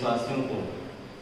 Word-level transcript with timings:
देशवासियों 0.00 0.42
को। 0.48 0.58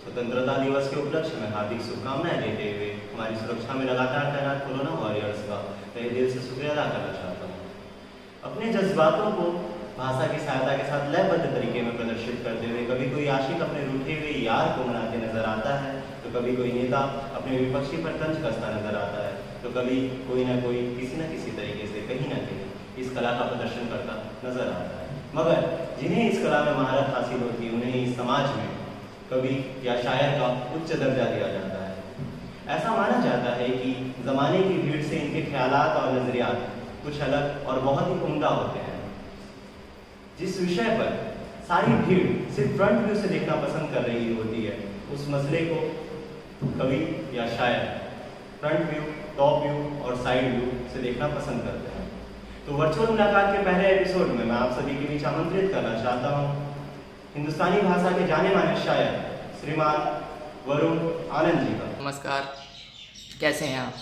स्वतंत्रता 0.01 0.53
दिवस 0.59 0.85
के 0.91 0.97
उपलक्ष्य 1.01 1.39
में 1.39 1.49
हार्दिक 1.53 1.81
शुभकामनाएँ 1.87 2.39
देते 2.43 2.67
हुए 2.75 2.91
हमारी 3.13 3.37
सुरक्षा 3.39 3.75
में 3.75 3.85
लगातार 3.87 4.27
तैनात 4.35 4.61
कोरोना 4.67 4.93
वॉरियर्स 4.99 5.41
का 5.49 5.57
तहे 5.95 6.11
दिल 6.11 6.29
से 6.31 6.43
शुक्रिया 6.43 6.71
अदा 6.73 6.85
करना 6.93 7.11
चाहता 7.17 7.49
हूँ। 7.49 7.57
अपने 8.49 8.69
जज्बातों 8.75 9.33
को 9.39 9.47
भाषा 9.99 10.27
की 10.33 10.39
सहायता 10.45 10.77
के 10.79 10.85
साथ 10.91 11.11
लयबद्ध 11.15 11.43
तरीके 11.47 11.83
में 11.87 11.97
प्रदर्शित 11.97 12.39
करते 12.45 12.71
हुए 12.71 12.85
कभी 12.91 13.11
कोई 13.11 13.27
आशिक 13.39 13.67
अपने 13.67 13.83
रूठे 13.89 14.21
हुए 14.21 14.37
यार 14.45 14.71
को 14.77 14.87
मनाते 14.91 15.25
नज़र 15.25 15.51
आता 15.55 15.75
है 15.83 15.93
तो 16.23 16.33
कभी 16.39 16.57
कोई 16.57 16.73
नेता 16.73 17.03
अपने 17.41 17.59
विपक्षी 17.59 18.03
पर 18.05 18.17
तंज 18.23 18.41
कसता 18.47 18.71
नज़र 18.77 19.01
आता 19.01 19.27
है 19.27 19.35
तो 19.65 19.75
कभी 19.81 19.99
कोई 20.31 20.45
ना 20.51 20.57
कोई 20.63 20.87
किसी 20.95 21.21
न 21.23 21.29
किसी 21.35 21.57
तरीके 21.59 21.91
से 21.93 22.07
कहीं 22.13 22.31
ना 22.31 22.41
कहीं 22.47 23.05
इस 23.05 23.13
कला 23.17 23.37
का 23.41 23.51
प्रदर्शन 23.51 23.93
करता 23.95 24.17
नज़र 24.47 24.71
आता 24.71 25.03
है। 25.03 25.08
मगर 25.35 25.57
जिन्हें 26.01 26.31
इस 26.31 26.43
कला 26.43 26.63
में 26.65 26.73
महारत 26.73 27.15
हासिल 27.15 27.41
होती 27.43 27.67
है, 27.67 27.73
उन्हें 27.73 27.95
इस 27.95 28.17
समाज 28.17 28.57
में 28.57 28.69
कवि 29.31 29.55
या 29.87 29.97
शायर 30.03 30.39
का 30.39 30.47
उच्च 30.77 30.93
दर्जा 30.93 31.25
दिया 31.25 31.49
जाता 31.49 31.85
है। 31.85 32.77
ऐसा 32.77 32.91
माना 32.91 33.19
जाता 33.25 33.55
है 33.55 33.69
कि 33.69 34.15
जमाने 34.25 34.59
की 34.59 34.79
भीड़ 34.79 35.03
से 35.03 35.17
इनके 35.17 35.43
ख्याल 35.51 35.75
और 35.75 36.13
नजरियात 36.13 36.69
कुछ 37.05 37.21
अलग 37.21 37.67
और 37.67 37.81
बहुत 37.81 38.09
ही 38.09 38.21
उमदा 38.27 38.49
होते 38.49 38.79
हैं। 38.79 38.97
जिस 40.39 40.61
विषय 40.61 40.91
पर 40.99 41.11
सारी 41.69 41.93
भीड़ 41.93 42.51
सिर्फ़ 42.53 42.77
फ्रंट 42.77 43.07
व्यू 43.07 43.15
से 43.23 43.29
देखना 43.29 43.57
पसंद 43.57 43.95
कर 43.95 44.03
रही 44.03 44.35
होती 44.37 44.65
है, 44.65 44.77
उस 45.15 45.27
मसले 45.31 45.61
को 45.61 45.81
कवि 46.79 47.01
या 47.39 47.47
शायर 47.47 47.83
फ्रंट 48.61 48.91
व्यू 48.91 49.03
टॉप 49.37 49.63
व्यू 49.63 50.05
और 50.05 50.17
साइड 50.17 50.55
व्यू 50.55 50.71
से 50.93 51.03
देखना 51.03 51.27
पसंद 51.29 51.63
करते 51.63 51.99
हैं। 51.99 52.07
तो 52.69 52.75
वर्चुअल 52.77 53.07
मुलाकात 53.09 53.47
के 53.53 53.61
पहले 53.65 53.85
एपिसोड 53.91 54.33
में 54.39 54.45
मैं 54.45 54.55
आप 54.55 54.73
सभी 54.79 54.95
के 54.95 55.05
बीच 55.11 55.23
आमंत्रित 55.25 55.71
करना 55.75 55.93
चाहता 56.03 56.33
हूँ। 56.33 56.49
हिंदुस्तानी 57.37 57.81
भाषा 57.83 58.11
के 58.17 58.27
जाने 58.27 58.51
माने 58.55 58.75
शायर 58.81 59.15
श्रीमान 59.61 59.97
वरुण 60.67 60.99
आनंद 61.39 61.61
जी 61.61 61.73
का। 61.77 61.87
नमस्कार। 62.03 62.43
कैसे 63.41 63.65
हैं 63.65 63.79
आप? 63.79 63.95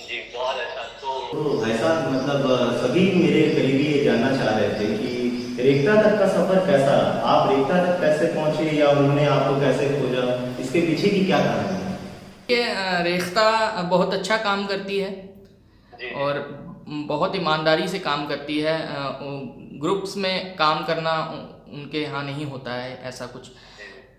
जी 0.00 0.18
बहुत 0.34 0.56
अच्छा। 0.56 0.84
तो 1.00 1.14
तो 1.32 1.56
भाई 1.62 1.78
साहब 1.78 2.12
मतलब 2.12 2.76
सभी 2.82 3.06
मेरे 3.14 3.42
करीबी 3.54 3.88
ये 3.94 4.04
जानना 4.04 4.36
चाह 4.36 4.58
रहे 4.58 4.68
थे 4.74 4.92
कि 4.98 5.62
रेखता 5.62 5.96
तक 6.02 6.18
का 6.18 6.28
सफ़र 6.28 6.64
कैसा 6.66 6.92
रहा? 6.92 7.32
आप 7.32 7.50
रेखता 7.50 7.82
तक 7.86 8.00
कैसे 8.00 8.32
पहुँचे 8.34 8.70
या 8.76 8.90
उन्होंने 8.90 9.26
आपको 9.38 9.60
कैसे 9.60 9.90
खोजा? 9.96 10.28
इसके 10.62 10.86
पीछे 10.86 11.16
की 11.16 11.24
क्या 11.24 11.40
कहानी 11.40 11.82
है? 11.82 11.98
ये 12.50 12.62
रेख्ता 13.10 13.50
बहुत 13.90 14.14
अच्छा 14.14 14.36
काम 14.46 14.66
करती 14.66 14.98
है 14.98 15.12
और 16.16 16.46
बहुत 17.08 17.36
ईमानदारी 17.36 17.88
से 17.88 17.98
काम 18.00 18.26
करती 18.26 18.58
है 18.58 18.76
ग्रुप्स 19.80 20.16
में 20.16 20.56
काम 20.56 20.84
करना 20.86 21.12
उनके 21.70 22.02
यहाँ 22.02 22.24
नहीं 22.24 22.44
होता 22.46 22.74
है 22.74 23.00
ऐसा 23.04 23.26
कुछ। 23.26 23.50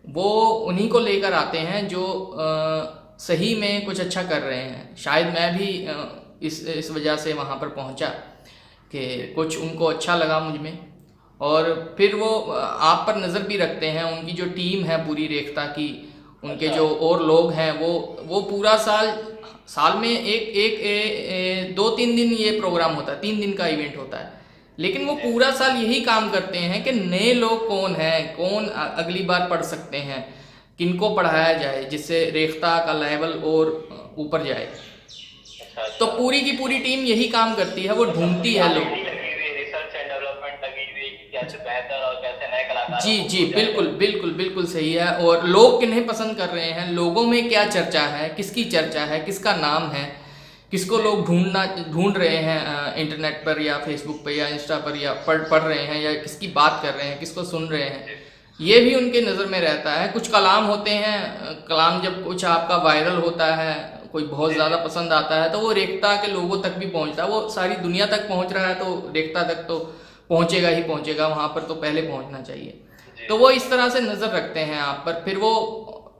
वो 0.09 0.29
उन्हीं 0.67 0.89
को 0.89 0.99
लेकर 0.99 1.33
आते 1.33 1.57
हैं 1.59 1.87
जो 1.87 2.03
सही 3.19 3.53
में 3.55 3.85
कुछ 3.85 3.99
अच्छा 4.01 4.23
कर 4.23 4.41
रहे 4.41 4.59
हैं। 4.59 4.95
शायद 4.97 5.27
मैं 5.27 5.57
भी 5.57 5.67
इस 6.47 6.65
इस 6.69 6.91
वजह 6.91 7.15
से 7.17 7.33
वहाँ 7.33 7.55
पर 7.55 7.67
पहुँचा 7.71 8.07
कि 8.91 9.33
कुछ 9.35 9.57
उनको 9.59 9.85
अच्छा 9.85 10.15
लगा 10.15 10.39
मुझमें। 10.39 10.77
और 11.41 11.95
फिर 11.97 12.15
वो 12.15 12.29
आप 12.83 13.05
पर 13.07 13.17
नज़र 13.17 13.43
भी 13.43 13.57
रखते 13.57 13.87
हैं 13.87 14.03
उनकी 14.11 14.33
जो 14.33 14.45
टीम 14.51 14.83
है 14.85 15.05
पूरी 15.07 15.27
रेखता 15.27 15.65
की 15.75 15.89
उनके 16.43 16.65
अच्छा। 16.67 16.77
जो 16.77 16.87
और 16.87 17.23
लोग 17.23 17.51
हैं 17.51 17.71
वो 17.79 17.91
वो 18.25 18.41
पूरा 18.41 18.75
साल 18.79 19.07
साल 19.69 19.97
में 19.97 20.09
एक 20.09 20.47
एक 20.57 20.79
ए, 20.81 20.97
ए, 21.29 21.73
दो 21.73 21.89
तीन 21.89 22.15
दिन 22.15 22.33
ये 22.33 22.59
प्रोग्राम 22.59 22.93
होता 22.93 23.11
है 23.11 23.19
तीन 23.21 23.39
दिन 23.39 23.53
का 23.53 23.67
इवेंट 23.67 23.97
होता 23.97 24.17
है। 24.17 24.37
लेकिन 24.77 25.05
वो 25.05 25.15
पूरा 25.15 25.49
साल 25.51 25.77
यही 25.77 25.99
काम 26.01 26.29
करते 26.29 26.57
हैं 26.59 26.83
कि 26.83 26.91
नए 26.91 27.33
लोग 27.33 27.67
कौन 27.67 27.95
हैं 27.95 28.35
कौन 28.35 28.67
अगली 28.67 29.23
बार 29.23 29.47
पढ़ 29.49 29.61
सकते 29.63 29.97
हैं 30.03 30.21
किनको 30.79 31.09
पढ़ाया 31.15 31.53
जाए 31.53 31.83
जिससे 31.85 32.23
रेख्ता 32.29 32.77
का 32.85 32.93
लेवल 32.93 33.33
और 33.45 33.71
ऊपर 34.17 34.43
जाए। 34.43 34.65
अच्छा 34.65 35.87
तो 35.99 36.05
पूरी 36.07 36.41
की 36.41 36.51
पूरी 36.51 36.79
टीम 36.79 37.05
यही 37.05 37.27
काम 37.29 37.53
करती 37.55 37.83
है 37.83 37.93
वो 37.93 38.05
ढूंढती 38.05 38.53
है 38.53 38.73
लोग। 38.75 39.08
कैसे 41.41 41.57
बेहतर 41.57 42.05
और 42.05 42.15
कैसे 42.21 42.51
नए 42.51 42.63
कलाकार 42.63 43.01
जी 43.01 43.17
जी 43.29 43.45
बिल्कुल 43.55 43.87
बिल्कुल 43.99 44.31
बिल्कुल 44.33 44.65
सही 44.65 44.93
है 44.93 45.11
और 45.17 45.45
लोग 45.47 45.79
किन्हें 45.79 46.05
पसंद 46.07 46.37
कर 46.37 46.49
रहे 46.49 46.71
हैं 46.71 46.91
लोगों 46.91 47.23
में 47.23 47.49
क्या 47.49 47.65
चर्चा 47.65 48.01
है 48.15 48.29
किसकी 48.29 48.63
चर्चा 48.69 49.03
है 49.03 49.19
किसका 49.19 49.55
नाम 49.55 49.89
है 49.91 50.07
किसको 50.71 50.97
लोग 50.97 51.25
ढूंढना 51.27 51.65
ढूंढ 51.91 52.17
रहे 52.17 52.37
हैं 52.37 52.95
इंटरनेट 52.95 53.41
पर 53.45 53.61
या 53.61 53.77
फेसबुक 53.77 54.17
पर 54.25 54.31
या 54.31 54.47
इंस्टा 54.47 54.77
पर 54.77 54.97
या 54.97 55.13
पढ़ 55.27 55.41
पढ़ 55.43 55.61
रहे 55.61 55.83
हैं 55.83 56.01
या 56.01 56.13
किसकी 56.13 56.47
बात 56.55 56.79
कर 56.83 56.93
रहे 56.93 57.07
हैं 57.07 57.19
किसको 57.19 57.43
सुन 57.43 57.67
रहे 57.67 57.83
हैं 57.83 58.17
ये 58.59 58.79
भी 58.79 58.93
उनके 58.95 59.21
नज़र 59.21 59.45
में 59.45 59.59
रहता 59.61 59.91
है। 59.93 60.07
कुछ 60.07 60.27
कलाम 60.27 60.65
होते 60.65 60.91
हैं 60.91 61.55
कलाम 61.67 62.01
जब 62.01 62.23
कुछ 62.23 62.43
आपका 62.45 62.77
वायरल 62.77 63.17
होता 63.17 63.45
है 63.55 63.73
कोई 64.11 64.23
बहुत 64.23 64.53
ज़्यादा 64.53 64.77
पसंद 64.77 65.13
आता 65.13 65.41
है 65.41 65.49
तो 65.51 65.59
वो 65.59 65.71
रेखता 65.71 66.15
के 66.15 66.31
लोगों 66.31 66.61
तक 66.61 66.77
भी 66.77 66.85
पहुँचता 66.85 67.23
है 67.23 67.29
वो 67.29 67.49
सारी 67.49 67.75
दुनिया 67.77 68.05
तक 68.05 68.27
पहुँच 68.29 68.53
रहा 68.53 68.67
है 68.67 68.75
तो 68.75 69.11
रेखता 69.15 69.43
तक 69.43 69.65
तो 69.67 69.77
पहुंचेगा 70.29 70.69
ही 70.69 70.83
पहुंचेगा 70.83 71.27
वहाँ 71.27 71.47
पर 71.47 71.63
तो 71.63 71.75
पहले 71.75 72.01
पहुँचना 72.01 72.41
चाहिए। 72.41 72.79
तो 73.27 73.37
वो 73.37 73.49
इस 73.49 73.69
तरह 73.69 73.89
से 73.89 73.99
नज़र 73.99 74.29
रखते 74.29 74.59
हैं 74.59 74.79
आप 74.79 75.03
पर। 75.05 75.21
फिर 75.25 75.37
वो 75.37 75.51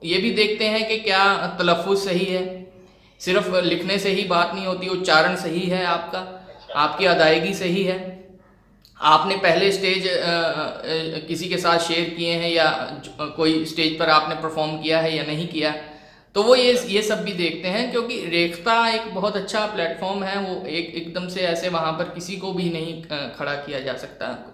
ये 0.04 0.18
भी 0.18 0.32
देखते 0.32 0.66
हैं 0.66 0.88
कि 0.88 0.98
क्या 0.98 1.24
तलफ़ुज़ 1.60 2.00
सही 2.00 2.26
है। 2.26 2.72
सिर्फ़ 3.20 3.56
लिखने 3.56 3.98
से 4.00 4.10
ही 4.10 4.24
बात 4.24 4.56
नहीं 4.56 4.66
होती 4.66 4.88
उच्चारण 4.88 5.36
सही 5.36 5.60
है 5.60 5.86
आपका। 5.86 6.20
आपकी 6.76 7.06
अदायगी 7.06 7.54
सही 7.54 7.84
है। 7.84 7.98
आपने 9.02 9.36
पहले 9.36 9.72
स्टेज 9.72 10.08
अ, 10.08 10.12
अ, 10.12 11.28
किसी 11.28 11.50
के 11.50 11.58
साथ 11.58 11.80
शेयर 11.80 12.10
किए 12.10 12.34
हैं 12.34 12.50
या 12.50 12.70
कोई 13.38 13.66
स्टेज 13.66 14.00
पर 14.00 14.10
आपने 14.10 14.36
परफॉर्म 14.36 14.78
किया 14.78 15.00
है 15.00 15.16
या 15.18 15.24
नहीं 15.24 15.48
किया। 15.48 15.76
तो 16.36 16.44
वो 16.44 16.56
ये 16.56 16.74
ये 16.88 17.02
सब 17.02 17.24
भी 17.24 17.34
देखते 17.34 17.68
हैं 17.68 17.92
क्योंकि 17.92 18.26
रेखता 18.26 18.90
एक 18.90 19.16
बहुत 19.16 19.36
अच्छा 19.36 19.66
प्लेटफॉर्म 19.66 20.24
है 20.24 20.40
वो 20.40 20.66
एक 20.66 20.96
एकदम 20.96 21.28
से 21.28 21.42
ऐसे 21.42 21.70
वहाँ 21.70 21.92
पर 21.94 22.04
किसी 22.04 22.38
को 22.38 22.54
भी 22.54 22.70
नहीं 22.70 23.04
खड़ा 23.30 23.54
किया 23.54 23.80
जा 23.80 23.94
सकता। 23.94 24.54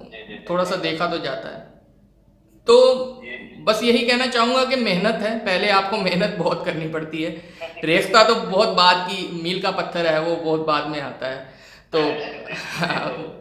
थोड़ा 0.49 0.63
सा 0.63 0.75
देखा 0.75 1.07
तो 1.07 1.17
जाता 1.17 1.49
है। 1.49 1.59
तो 2.67 3.03
बस 3.63 3.83
यही 3.83 4.07
कहना 4.07 4.27
चाहूँगा 4.27 4.65
कि 4.65 4.75
मेहनत 4.75 5.15
है 5.15 5.39
पहले 5.39 5.69
आपको 5.69 5.97
मेहनत 5.97 6.35
बहुत 6.39 6.65
करनी 6.65 6.87
पड़ती 6.87 7.23
है। 7.23 7.41
रेखता 7.83 8.23
तो 8.23 8.35
बहुत 8.35 8.69
बाद 8.69 9.07
की 9.11 9.43
मील 9.43 9.61
का 9.61 9.71
पत्थर 9.71 10.07
है 10.07 10.21
वो 10.21 10.35
बहुत 10.35 10.67
बाद 10.67 10.87
में 10.87 11.01
आता 11.01 11.27
है। 11.27 11.54
तो 11.94 12.00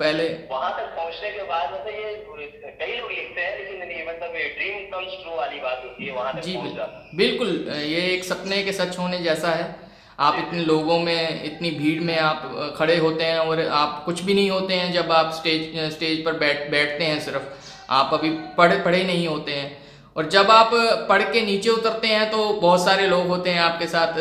पहले 0.01 0.25
वहाँ 0.51 0.71
तक 0.73 0.97
पहुँचने 0.97 1.31
के 1.31 1.43
बाद 1.45 1.73
मतलब 1.73 1.87
ये 1.89 2.75
कई 2.81 2.97
लोग 2.99 3.11
लिखते 3.11 3.41
हैं 3.41 3.59
लेकिन 3.59 3.91
ये 3.91 4.05
मतलब 4.09 4.37
ये 4.37 4.49
ड्रीम 4.49 4.85
कम्स 4.91 5.13
ट्रू 5.23 5.37
वाली 5.37 5.59
बात 5.61 5.83
होती 5.85 6.07
है 6.07 6.13
वहाँ 6.13 6.33
तक 6.35 6.41
जी 6.41 6.57
बिल्कुल। 6.57 7.17
बिल्कुल 7.17 7.49
ये 7.77 8.01
एक 8.13 8.25
सपने 8.25 8.63
के 8.63 8.73
सच 8.73 8.99
होने 8.99 9.19
जैसा 9.21 9.51
है। 9.53 9.75
आप 10.19 10.37
इतने 10.39 10.65
लोगों 10.65 10.99
में 11.01 11.45
इतनी 11.45 11.71
भीड़ 11.73 12.01
में 12.01 12.19
आप 12.19 12.75
खड़े 12.77 12.97
होते 12.97 13.25
हैं 13.25 13.39
और 13.39 13.67
आप 13.75 14.03
कुछ 14.05 14.23
भी 14.25 14.35
नहीं 14.35 14.51
होते 14.51 14.75
हैं 14.75 14.93
जब 14.93 15.13
आप 15.13 15.33
स्टेज 15.35 15.79
स्टेज 15.95 16.25
पर 16.25 16.39
बैठ 16.39 16.71
बैठते 16.71 17.05
हैं 17.05 17.21
सिर्फ़। 17.21 17.93
आप 17.93 18.15
अभी 18.15 18.31
पढ़े 18.59 18.77
पढ़े 18.83 19.03
नहीं 19.05 19.27
होते 19.29 19.53
हैं। 19.53 19.77
और 20.17 20.29
जब 20.31 20.51
आप 20.51 20.71
पढ़ 21.09 21.23
के 21.33 21.41
नीचे 21.43 21.71
उतरते 21.71 22.09
हैं 22.09 22.31
तो 22.31 22.53
बहुत 22.61 22.85
सारे 22.85 23.07
लोग 23.07 23.27
होते 23.27 23.51
हैं 23.51 23.61
आपके 23.61 23.87
साथ 23.87 24.21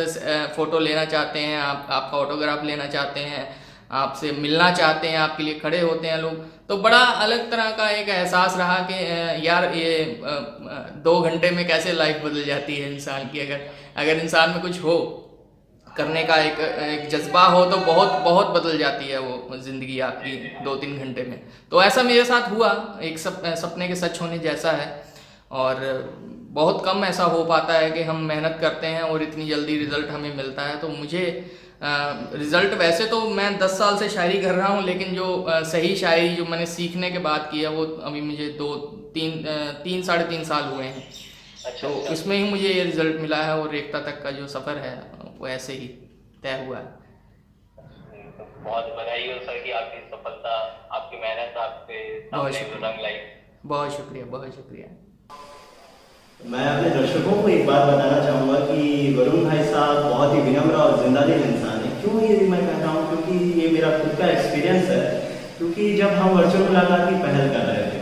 फ़ोटो 0.56 0.80
लेना 0.80 1.04
चाहते 1.08 1.40
हैं 1.40 1.60
आप 1.60 1.88
आपका 1.92 2.18
ऑटोग्राफ 2.18 2.64
लेना 2.66 2.88
चाहते 2.88 3.20
हैं। 3.20 3.44
आपसे 3.94 4.32
मिलना 4.34 4.70
चाहते 4.74 5.08
हैं 5.08 5.18
आपके 5.20 5.44
लिए 5.44 5.60
खड़े 5.60 5.80
होते 5.82 6.08
हैं 6.08 6.18
लोग। 6.18 6.38
तो 6.68 6.78
बड़ा 6.80 6.98
अलग 6.98 7.50
तरह 7.52 7.70
का 7.72 7.90
एक 7.92 8.10
एहसास 8.10 8.58
रहा 8.58 8.78
कि 8.90 9.48
यार 9.48 9.72
ये 9.76 10.22
दो 11.04 11.20
घंटे 11.22 11.52
में 11.52 11.68
कैसे 11.68 11.94
लाइफ 11.94 12.24
बदल 12.26 12.44
जाती 12.46 12.76
है 12.76 12.94
इंसान 12.94 13.28
की? 13.28 13.40
अगर 13.40 13.68
अगर 13.98 14.20
इंसान 14.20 14.50
में 14.50 14.62
कुछ 14.62 14.82
हो 14.84 14.96
करने 15.88 16.24
का 16.24 16.36
एक 16.38 16.60
एक 16.60 17.08
जज्बा 17.10 17.44
हो 17.46 17.66
तो 17.66 17.78
बहुत 17.86 18.12
बहुत 18.24 18.48
बदल 18.52 18.78
जाती 18.78 19.08
है 19.08 19.20
वो 19.20 19.58
ज़िंदगी 19.58 20.00
आपकी 20.02 20.36
दो 20.64 20.76
तीन 20.76 20.98
घंटे 21.00 21.24
में। 21.24 21.40
तो 21.72 21.84
ऐसा 21.84 22.04
मेरे 22.04 22.24
साथ 22.26 22.50
हुआ 22.52 22.72
एक 23.04 23.20
सप, 23.20 23.42
सपने 23.58 23.88
के 23.88 23.96
सच 23.96 24.22
होने 24.22 24.40
जैसा 24.40 24.72
है। 24.72 24.88
और 25.54 25.82
बहुत 26.52 26.84
कम 26.86 27.04
ऐसा 27.06 27.24
हो 27.26 27.44
पाता 27.46 27.74
है 27.74 27.90
कि 27.92 28.04
हम 28.04 28.22
मेहनत 28.24 28.58
करते 28.62 28.88
हैं 28.88 29.02
और 29.04 29.24
इतनी 29.24 29.48
जल्दी 29.48 29.78
रिज़ल्ट 29.78 30.10
हमें 30.10 30.36
मिलता 30.36 30.62
है। 30.62 30.78
तो 30.80 30.88
मुझे 30.90 31.24
रिज़ल्ट 31.84 32.74
वैसे 32.74 33.06
तो 33.06 33.20
मैं 33.30 33.58
दस 33.60 33.78
साल 33.78 33.98
से 33.98 34.10
शायरी 34.10 34.42
कर 34.42 34.54
रहा 34.56 34.68
हूँ 34.68 34.84
लेकिन 34.84 35.14
जो 35.16 35.26
अ, 35.44 35.62
सही 35.64 35.96
शायरी 35.96 36.30
जो 36.36 36.46
मैंने 36.46 36.66
सीखने 36.66 37.12
के 37.12 37.20
बाद 37.20 37.50
की 37.52 37.62
है 37.62 37.70
वो 37.70 37.86
अभी 38.04 38.22
मुझे 38.22 38.48
दो 38.58 38.74
तीन 39.16 39.44
अ, 39.46 39.72
तीन 39.84 40.04
साढ़े 40.04 40.24
तीन 40.26 40.44
साल 40.44 40.64
हुए 40.64 40.86
हैं 40.86 41.04
अच्छा 41.66 41.88
तो 41.88 41.94
अच्छा। 42.00 42.14
इसमें 42.14 42.36
ही 42.38 42.50
मुझे 42.50 42.70
ये 42.70 42.84
रिज़ल्ट 42.84 43.20
मिला 43.22 43.42
है 43.44 43.58
और 43.60 43.76
एकता 43.76 44.00
तक 44.02 44.22
का 44.24 44.32
जो 44.32 44.48
सफ़र 44.48 44.78
है 44.78 44.96
वो 45.40 45.48
ऐसे 45.50 45.74
ही 45.74 45.88
तय 46.44 46.64
हुआ 46.68 46.78
है 46.78 47.02
बहुत 48.64 48.86
बधाई 48.98 49.28
हो 49.32 49.40
सर 49.46 49.64
कि 49.64 49.72
आपकी 49.72 50.00
सफलता 50.10 50.56
आपकी 50.92 51.18
मेहनत 51.18 51.58
आपके 51.58 52.00
बहुत 52.30 52.54
शुक्रिया। 52.54 52.92
बहुत 53.66 53.96
शुक्रिया 53.98 54.26
बहुत 54.28 54.56
शुक्रिया 54.56 54.88
मैं 56.52 56.64
अपने 56.68 56.90
दर्शकों 56.92 57.36
को 57.42 57.50
एक 57.50 57.66
बात 57.68 57.86
बताना 57.88 58.16
चाहूँगा 58.24 58.56
कि 58.62 58.80
वरुण 59.18 59.44
भाई 59.44 59.64
साहब 59.66 60.00
बहुत 60.06 60.34
ही 60.36 60.40
विनम्र 60.42 60.76
और 60.76 60.98
ज़िंदा 61.04 61.22
दिल 61.22 61.44
इंसान 61.44 61.78
है। 61.84 61.92
क्यों 62.02 62.22
ये 62.22 62.36
भी 62.38 62.48
मैं 62.48 62.60
कहता 62.62 62.90
हूँ? 62.90 63.04
क्योंकि 63.10 63.62
ये 63.62 63.70
मेरा 63.72 63.92
खुद 64.00 64.18
का 64.20 64.28
एक्सपीरियंस 64.30 64.90
है। 64.90 65.00
क्योंकि 65.58 65.94
जब 65.98 66.10
हम 66.14 66.36
वर्चुअल 66.38 66.64
मुलाकात 66.66 67.08
की 67.10 67.16
पहल 67.22 67.48
कर 67.54 67.64
रहे 67.70 67.86
थे 67.92 68.02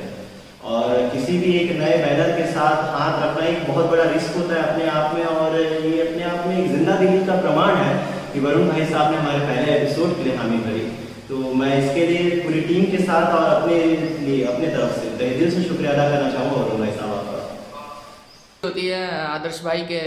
और 0.72 0.96
किसी 1.14 1.38
भी 1.38 1.54
एक 1.60 1.72
नए 1.82 1.98
बैनर 2.06 2.32
के 2.38 2.48
साथ 2.52 2.90
हाथ 2.96 3.22
रखना 3.26 3.46
एक 3.48 3.68
बहुत 3.68 3.92
बड़ा 3.92 4.10
रिस्क 4.12 4.36
होता 4.38 4.56
है 4.56 4.64
अपने 4.64 4.90
आप 4.96 5.16
में 5.16 5.24
और 5.26 5.60
ये 5.60 6.02
अपने 6.08 6.24
आप 6.32 6.48
में 6.48 6.58
एक 6.58 6.72
ज़िंदा 6.72 6.96
दिली 7.04 7.24
का 7.28 7.40
प्रमाण 7.42 7.76
है 7.84 7.94
कि 8.34 8.40
वरुण 8.48 8.68
भाई 8.70 8.86
साहब 8.86 9.12
ने 9.12 9.18
हमारे 9.18 9.46
पहले 9.46 9.78
एपिसोड 9.78 10.18
के 10.18 10.24
लिए 10.24 10.36
हामी 10.42 10.58
भरी। 10.66 10.84
तो 11.30 11.54
मैं 11.62 11.72
इसके 11.78 12.08
लिए 12.08 12.42
पूरी 12.42 12.62
टीम 12.72 12.92
के 12.92 13.04
साथ 13.06 13.40
और 13.40 13.48
अपने 13.52 13.80
लिए, 13.86 14.44
अपने 14.46 14.68
तरफ़ 14.68 15.00
से 15.00 15.32
दिल 15.40 15.50
से 15.52 15.64
शुक्रिया 15.64 15.92
अदा 15.92 16.10
करना 16.10 16.32
चाहूँगा 16.32 16.62
वरुण 16.62 16.80
भाई 16.80 16.92
साहब। 16.92 17.11
होती 18.64 18.86
है, 18.88 19.10
आदर्श 19.20 19.62
भाई 19.64 19.86
के 19.92 20.00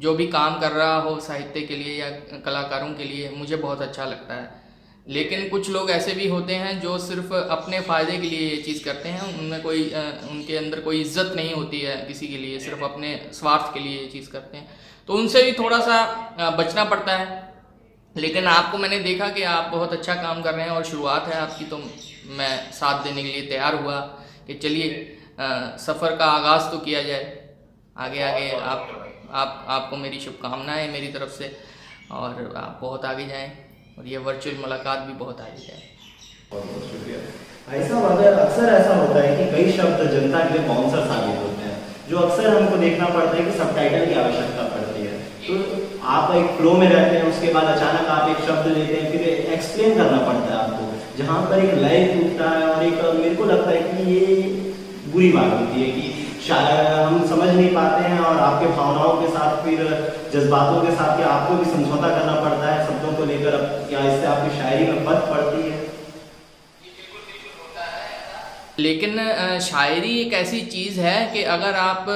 जो 0.00 0.14
भी 0.14 0.26
काम 0.28 0.58
कर 0.60 0.72
रहा 0.72 0.96
हो 0.96 1.18
साहित्य 1.20 1.60
के 1.60 1.76
लिए 1.76 1.94
या 1.94 2.08
कलाकारों 2.44 2.88
के 2.94 3.04
लिए, 3.04 3.30
मुझे 3.30 3.56
बहुत 3.56 3.82
अच्छा 3.82 4.04
लगता 4.04 4.34
है। 4.34 4.58
लेकिन 5.06 5.48
कुछ 5.48 5.68
लोग 5.70 5.90
ऐसे 5.90 6.12
भी 6.14 6.26
होते 6.28 6.54
हैं 6.54 6.80
जो 6.80 6.96
सिर्फ़ 6.98 7.32
अपने 7.34 7.80
फ़ायदे 7.80 8.16
के 8.18 8.28
लिए 8.28 8.48
ये 8.48 8.56
चीज़ 8.62 8.84
करते 8.84 9.08
हैं, 9.08 9.38
उनमें 9.38 9.62
कोई 9.62 9.84
उनके 10.30 10.56
अंदर 10.56 10.80
कोई 10.80 11.00
इज़्ज़त 11.00 11.32
नहीं 11.36 11.52
होती 11.54 11.80
है 11.80 11.96
किसी 12.08 12.26
के 12.28 12.38
लिए, 12.38 12.58
सिर्फ़ 12.58 12.82
अपने 12.84 13.14
स्वार्थ 13.34 13.72
के 13.74 13.80
लिए 13.80 14.00
ये 14.00 14.06
चीज़ 14.08 14.30
करते 14.30 14.56
हैं। 14.56 14.68
तो 15.08 15.14
उनसे 15.14 15.42
भी 15.42 15.52
थोड़ा 15.52 15.78
सा 15.80 16.50
बचना 16.58 16.84
पड़ता 16.84 17.16
है। 17.16 17.48
लेकिन 18.16 18.46
आपको 18.48 18.78
मैंने 18.78 18.98
देखा 19.00 19.28
कि 19.30 19.42
आप 19.48 19.70
बहुत 19.72 19.92
अच्छा 19.92 20.14
काम 20.14 20.42
कर 20.42 20.54
रहे 20.54 20.64
हैं 20.64 20.72
और 20.72 20.84
शुरुआत 20.84 21.28
है 21.28 21.40
आपकी 21.40 21.64
तो 21.64 21.76
मैं 22.36 22.52
साथ 22.72 23.04
देने 23.04 23.22
के 23.22 23.28
लिए 23.28 23.46
तैयार 23.48 23.74
हुआ 23.74 24.00
कि 24.46 24.54
चलिए 24.56 25.16
सफ़र 25.40 26.16
का 26.16 26.24
आगाज़ 26.28 26.70
तो 26.70 26.78
किया 26.78 27.02
जाए। 27.02 27.24
आगे 27.98 28.22
आगे 28.22 28.50
आप 28.50 28.88
आप 29.32 29.64
आपको 29.68 29.96
मेरी 29.96 30.18
शुभकामनाएँ 30.20 30.88
मेरी 30.92 31.06
तरफ़ 31.08 31.30
से 31.32 31.46
और 32.12 32.52
आप 32.56 32.78
बहुत 32.82 33.04
आगे 33.04 33.26
जाएँ 33.26 33.48
और 33.98 34.06
ये 34.06 34.18
वर्चुअल 34.26 34.56
मुलाकात 34.56 34.98
भी 35.00 35.12
बहुत 35.14 35.40
आगे 35.40 35.66
जाए। 35.66 35.82
बहुत 36.50 36.64
बहुत 36.64 36.90
शुक्रिया। 36.90 37.18
साहब 37.88 38.04
अगर 38.10 38.32
अक्सर 38.34 38.72
ऐसा 38.74 38.94
होता 38.94 39.20
है 39.20 39.36
कि 39.36 39.50
कई 39.52 39.72
शब्द 39.72 40.02
जनता 40.10 40.44
के 40.44 40.58
लिए 40.58 40.66
बाउंसर 40.68 41.04
साबित 41.08 41.42
होते 41.42 41.62
हैं 41.62 41.76
जो 42.08 42.18
अक्सर 42.18 42.56
हमको 42.56 42.76
देखना 42.76 43.08
पड़ता 43.08 43.36
है 43.36 43.44
कि 43.44 43.58
सब 43.58 43.74
की 43.74 44.14
आवश्यकता 44.14 44.62
पड़ती 44.68 45.06
है। 45.06 45.18
तो 45.42 45.52
आप 46.08 46.34
एक 46.34 46.50
फ्लो 46.56 46.72
में 46.74 46.88
रहते 46.88 47.16
हैं 47.16 47.28
उसके 47.28 47.52
बाद 47.54 47.74
अचानक 47.76 48.08
आप 48.08 48.28
एक 48.28 48.40
शब्द 48.48 48.66
लेते 48.76 48.96
हैं 48.96 49.10
फिर 49.12 49.52
एक्सप्लेन 49.54 49.96
करना 49.98 50.18
पड़ता 50.26 50.54
है 50.54 50.58
आपको। 50.58 51.18
जहाँ 51.18 51.42
पर 51.42 51.64
एक 51.64 51.74
लय 51.74 52.04
टूटता 52.14 52.50
है 52.50 52.66
और 52.66 52.84
एक 52.84 53.04
मेरे 53.14 53.34
को 53.34 53.44
लगता 53.44 53.70
है 53.70 53.80
कि 53.82 54.10
ये 54.12 54.69
बुरी 55.12 55.30
बात 55.32 55.52
होती 55.52 55.82
है 55.82 55.90
कि 55.90 56.08
हम 56.50 57.26
समझ 57.28 57.48
नहीं 57.48 57.68
पाते 57.74 58.02
हैं 58.04 58.18
और 58.20 58.38
आपके 58.38 58.66
भावनाओं 58.68 59.20
के 59.20 59.28
साथ, 59.28 59.64
फिर 59.64 59.78
जज्बातों 60.32 60.80
के 60.82 60.92
साथ 60.92 61.20
आपको 61.24 61.54
भी 61.54 61.70
समझौता 61.70 62.08
करना 62.08 62.34
पड़ता 62.40 62.66
है 62.66 62.86
शब्दों 62.86 63.12
को 63.12 63.24
लेकर 63.24 63.56
क्या 63.88 64.00
इससे 64.06 64.26
आपकी 64.26 64.56
शायरी 64.58 64.86
में 64.86 65.04
फ़र्क 65.06 65.24
पड़ती 65.30 65.70
है। 65.70 65.78
लेकिन 68.78 69.18
शायरी 69.62 70.16
एक 70.20 70.32
ऐसी 70.34 70.60
चीज़ 70.68 71.00
है 71.00 71.18
कि 71.32 71.42
अगर 71.54 71.74
आप 71.78 72.06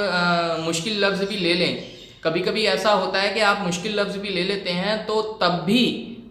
मुश्किल 0.64 1.04
लफ्ज़ 1.04 1.24
भी 1.24 1.36
ले 1.38 1.54
लें 1.54 1.82
कभी 2.24 2.40
कभी 2.40 2.64
ऐसा 2.66 2.92
होता 2.92 3.20
है 3.20 3.32
कि 3.34 3.40
आप 3.42 3.62
मुश्किल 3.62 3.98
लफ्ज़ 4.00 4.18
भी 4.18 4.28
ले 4.30 4.44
लेते 4.44 4.70
हैं 4.72 4.96
तो 5.06 5.20
तब 5.42 5.62
भी 5.66 5.82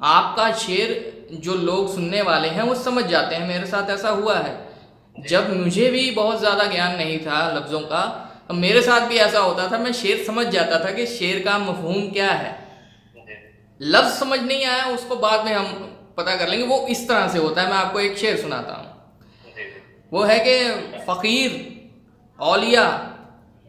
आपका 0.04 0.52
शेर 0.58 0.96
जो 1.44 1.56
लोग 1.62 1.94
सुनने 1.96 2.22
वाले 2.24 2.48
हैं 2.50 2.64
वो 2.64 2.76
समझ 2.78 3.04
जाते 3.06 3.36
हैं, 3.36 3.48
मेरे 3.48 3.66
साथ 3.68 3.90
ऐसा 3.92 4.10
हुआ 4.12 4.38
है। 4.38 4.63
जब 5.30 5.56
मुझे 5.58 5.90
भी 5.92 6.12
बहुत 6.12 6.40
ज़्यादा 6.40 6.66
ज्ञान 6.66 6.96
नहीं 6.96 7.20
था 7.20 7.48
लफ्ज़ों 7.58 7.80
का 7.82 8.30
अब 8.50 8.56
मेरे 8.56 8.82
साथ 8.82 9.08
भी 9.08 9.18
ऐसा 9.18 9.40
होता 9.40 9.68
था, 9.72 9.78
मैं 9.78 9.92
शेर 9.94 10.24
समझ 10.24 10.46
जाता 10.48 10.84
था 10.86 10.92
कि 10.92 11.06
शेर 11.06 11.44
का 11.44 11.58
मफहूम 11.60 12.10
क्या 12.12 12.32
है। 12.32 12.58
लफ्ज़ 13.82 14.14
समझ 14.14 14.40
नहीं 14.40 14.66
आया, 14.66 14.86
उसको 14.86 15.16
बाद 15.16 15.46
में 15.46 15.54
हम 15.54 15.66
पता 16.18 16.36
कर 16.36 16.50
लेंगे, 16.50 16.66
वो 16.66 16.88
इस 16.88 17.08
तरह 17.08 17.28
से 17.28 17.40
होता 17.40 17.62
है, 17.62 17.70
मैं 17.70 17.78
आपको 17.78 18.00
एक 18.00 18.18
शेर 18.18 18.38
सुनाता 18.38 18.74
हूँ। 18.74 18.92
वो 20.12 20.24
है 20.24 20.40
कि 20.40 21.00
फ़कीर, 21.06 21.52
औलिया, 22.40 22.86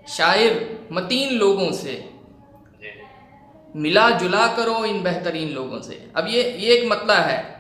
शायर, 0.09 0.87
मतीन 0.93 1.35
लोगों 1.35 1.71
से। 1.73 2.05
मिला 3.77 4.09
जुला 4.11 4.47
करो 4.47 4.85
इन 4.85 5.03
बेहतरीन 5.03 5.49
लोगों 5.49 5.81
से। 5.81 6.05
अब 6.17 6.27
ये 6.29 6.43
ये 6.43 6.75
एक 6.75 6.91
मतला 6.91 7.15
है। 7.15 7.54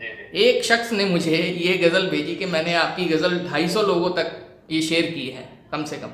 एक 0.00 0.64
शख्स 0.64 0.92
ने 0.92 1.04
मुझे 1.04 1.36
ये 1.58 1.76
गज़ल 1.78 2.06
भेजी 2.06 2.34
कि 2.36 2.46
मैंने 2.46 2.74
आपकी 2.74 3.04
गज़ल 3.04 3.38
250 3.40 3.82
लोगों 3.82 4.10
तक 4.10 4.32
ये 4.70 4.80
शेयर 4.82 5.10
की 5.10 5.28
है 5.28 5.48
कम 5.72 5.84
से 5.84 5.96
कम। 5.96 6.08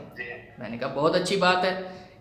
मैंने 0.61 0.79
कहा 0.79 0.88
बहुत 0.88 1.15
अच्छी 1.15 1.37
बात 1.37 1.65
है। 1.65 1.73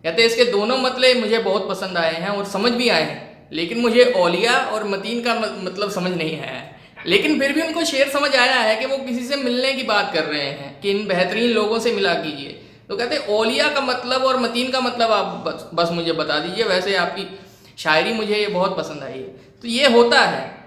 कहते 0.04 0.26
इसके 0.26 0.44
दोनों 0.46 0.78
मतले 0.78 1.14
मुझे 1.14 1.40
बहुत 1.40 1.68
पसंद 1.70 1.98
आए 1.98 2.14
हैं 2.14 2.30
और 2.30 2.46
समझ 2.46 2.72
भी 2.72 2.90
आए 2.90 3.04
हैं 3.04 3.48
लेकिन 3.54 3.80
मुझे 3.80 4.12
ओलिया 4.18 4.58
और 4.58 4.84
मतीन 4.84 5.22
का 5.24 5.36
मतलब 5.36 5.90
समझ 5.92 6.12
नहीं 6.12 6.40
आया 6.42 6.52
है। 6.52 6.78
लेकिन 7.08 7.40
फिर 7.40 7.52
भी 7.52 7.62
उनको 7.62 7.84
शेर 7.86 8.10
समझ 8.10 8.36
आया 8.36 8.56
है 8.56 8.76
कि 8.76 8.86
वो 8.86 8.98
किसी 8.98 9.26
से 9.26 9.36
मिलने 9.36 9.74
की 9.74 9.84
बात 9.84 10.14
कर 10.14 10.24
रहे 10.24 10.46
हैं 10.46 10.80
कि 10.82 10.92
इन 10.92 11.08
बेहतरीन 11.08 11.52
लोगों 11.52 11.80
से 11.80 11.92
मिला 11.92 12.14
कीजिए। 12.14 12.62
तो 12.90 12.98
कहते 12.98 13.18
ओलिया 13.30 13.68
का 13.68 13.82
मतलब 13.82 14.24
और 14.24 14.40
मतीन 14.40 14.72
का 14.72 14.80
मतलब 14.80 15.12
आप 15.12 15.44
बस 15.48 15.70
बस 15.74 15.92
मुझे 15.92 16.14
बता 16.14 16.40
दीजिए 16.40 16.66
वैसे 16.66 16.96
आपकी 16.96 17.28
शायरी 17.78 18.14
मुझे 18.14 18.36
ये 18.36 18.48
बहुत 18.48 18.78
पसंद 18.78 19.04
आई 19.04 19.12
है। 19.12 19.28
तो 19.62 19.68
ये 19.68 19.88
होता 19.88 20.22
है। 20.22 20.59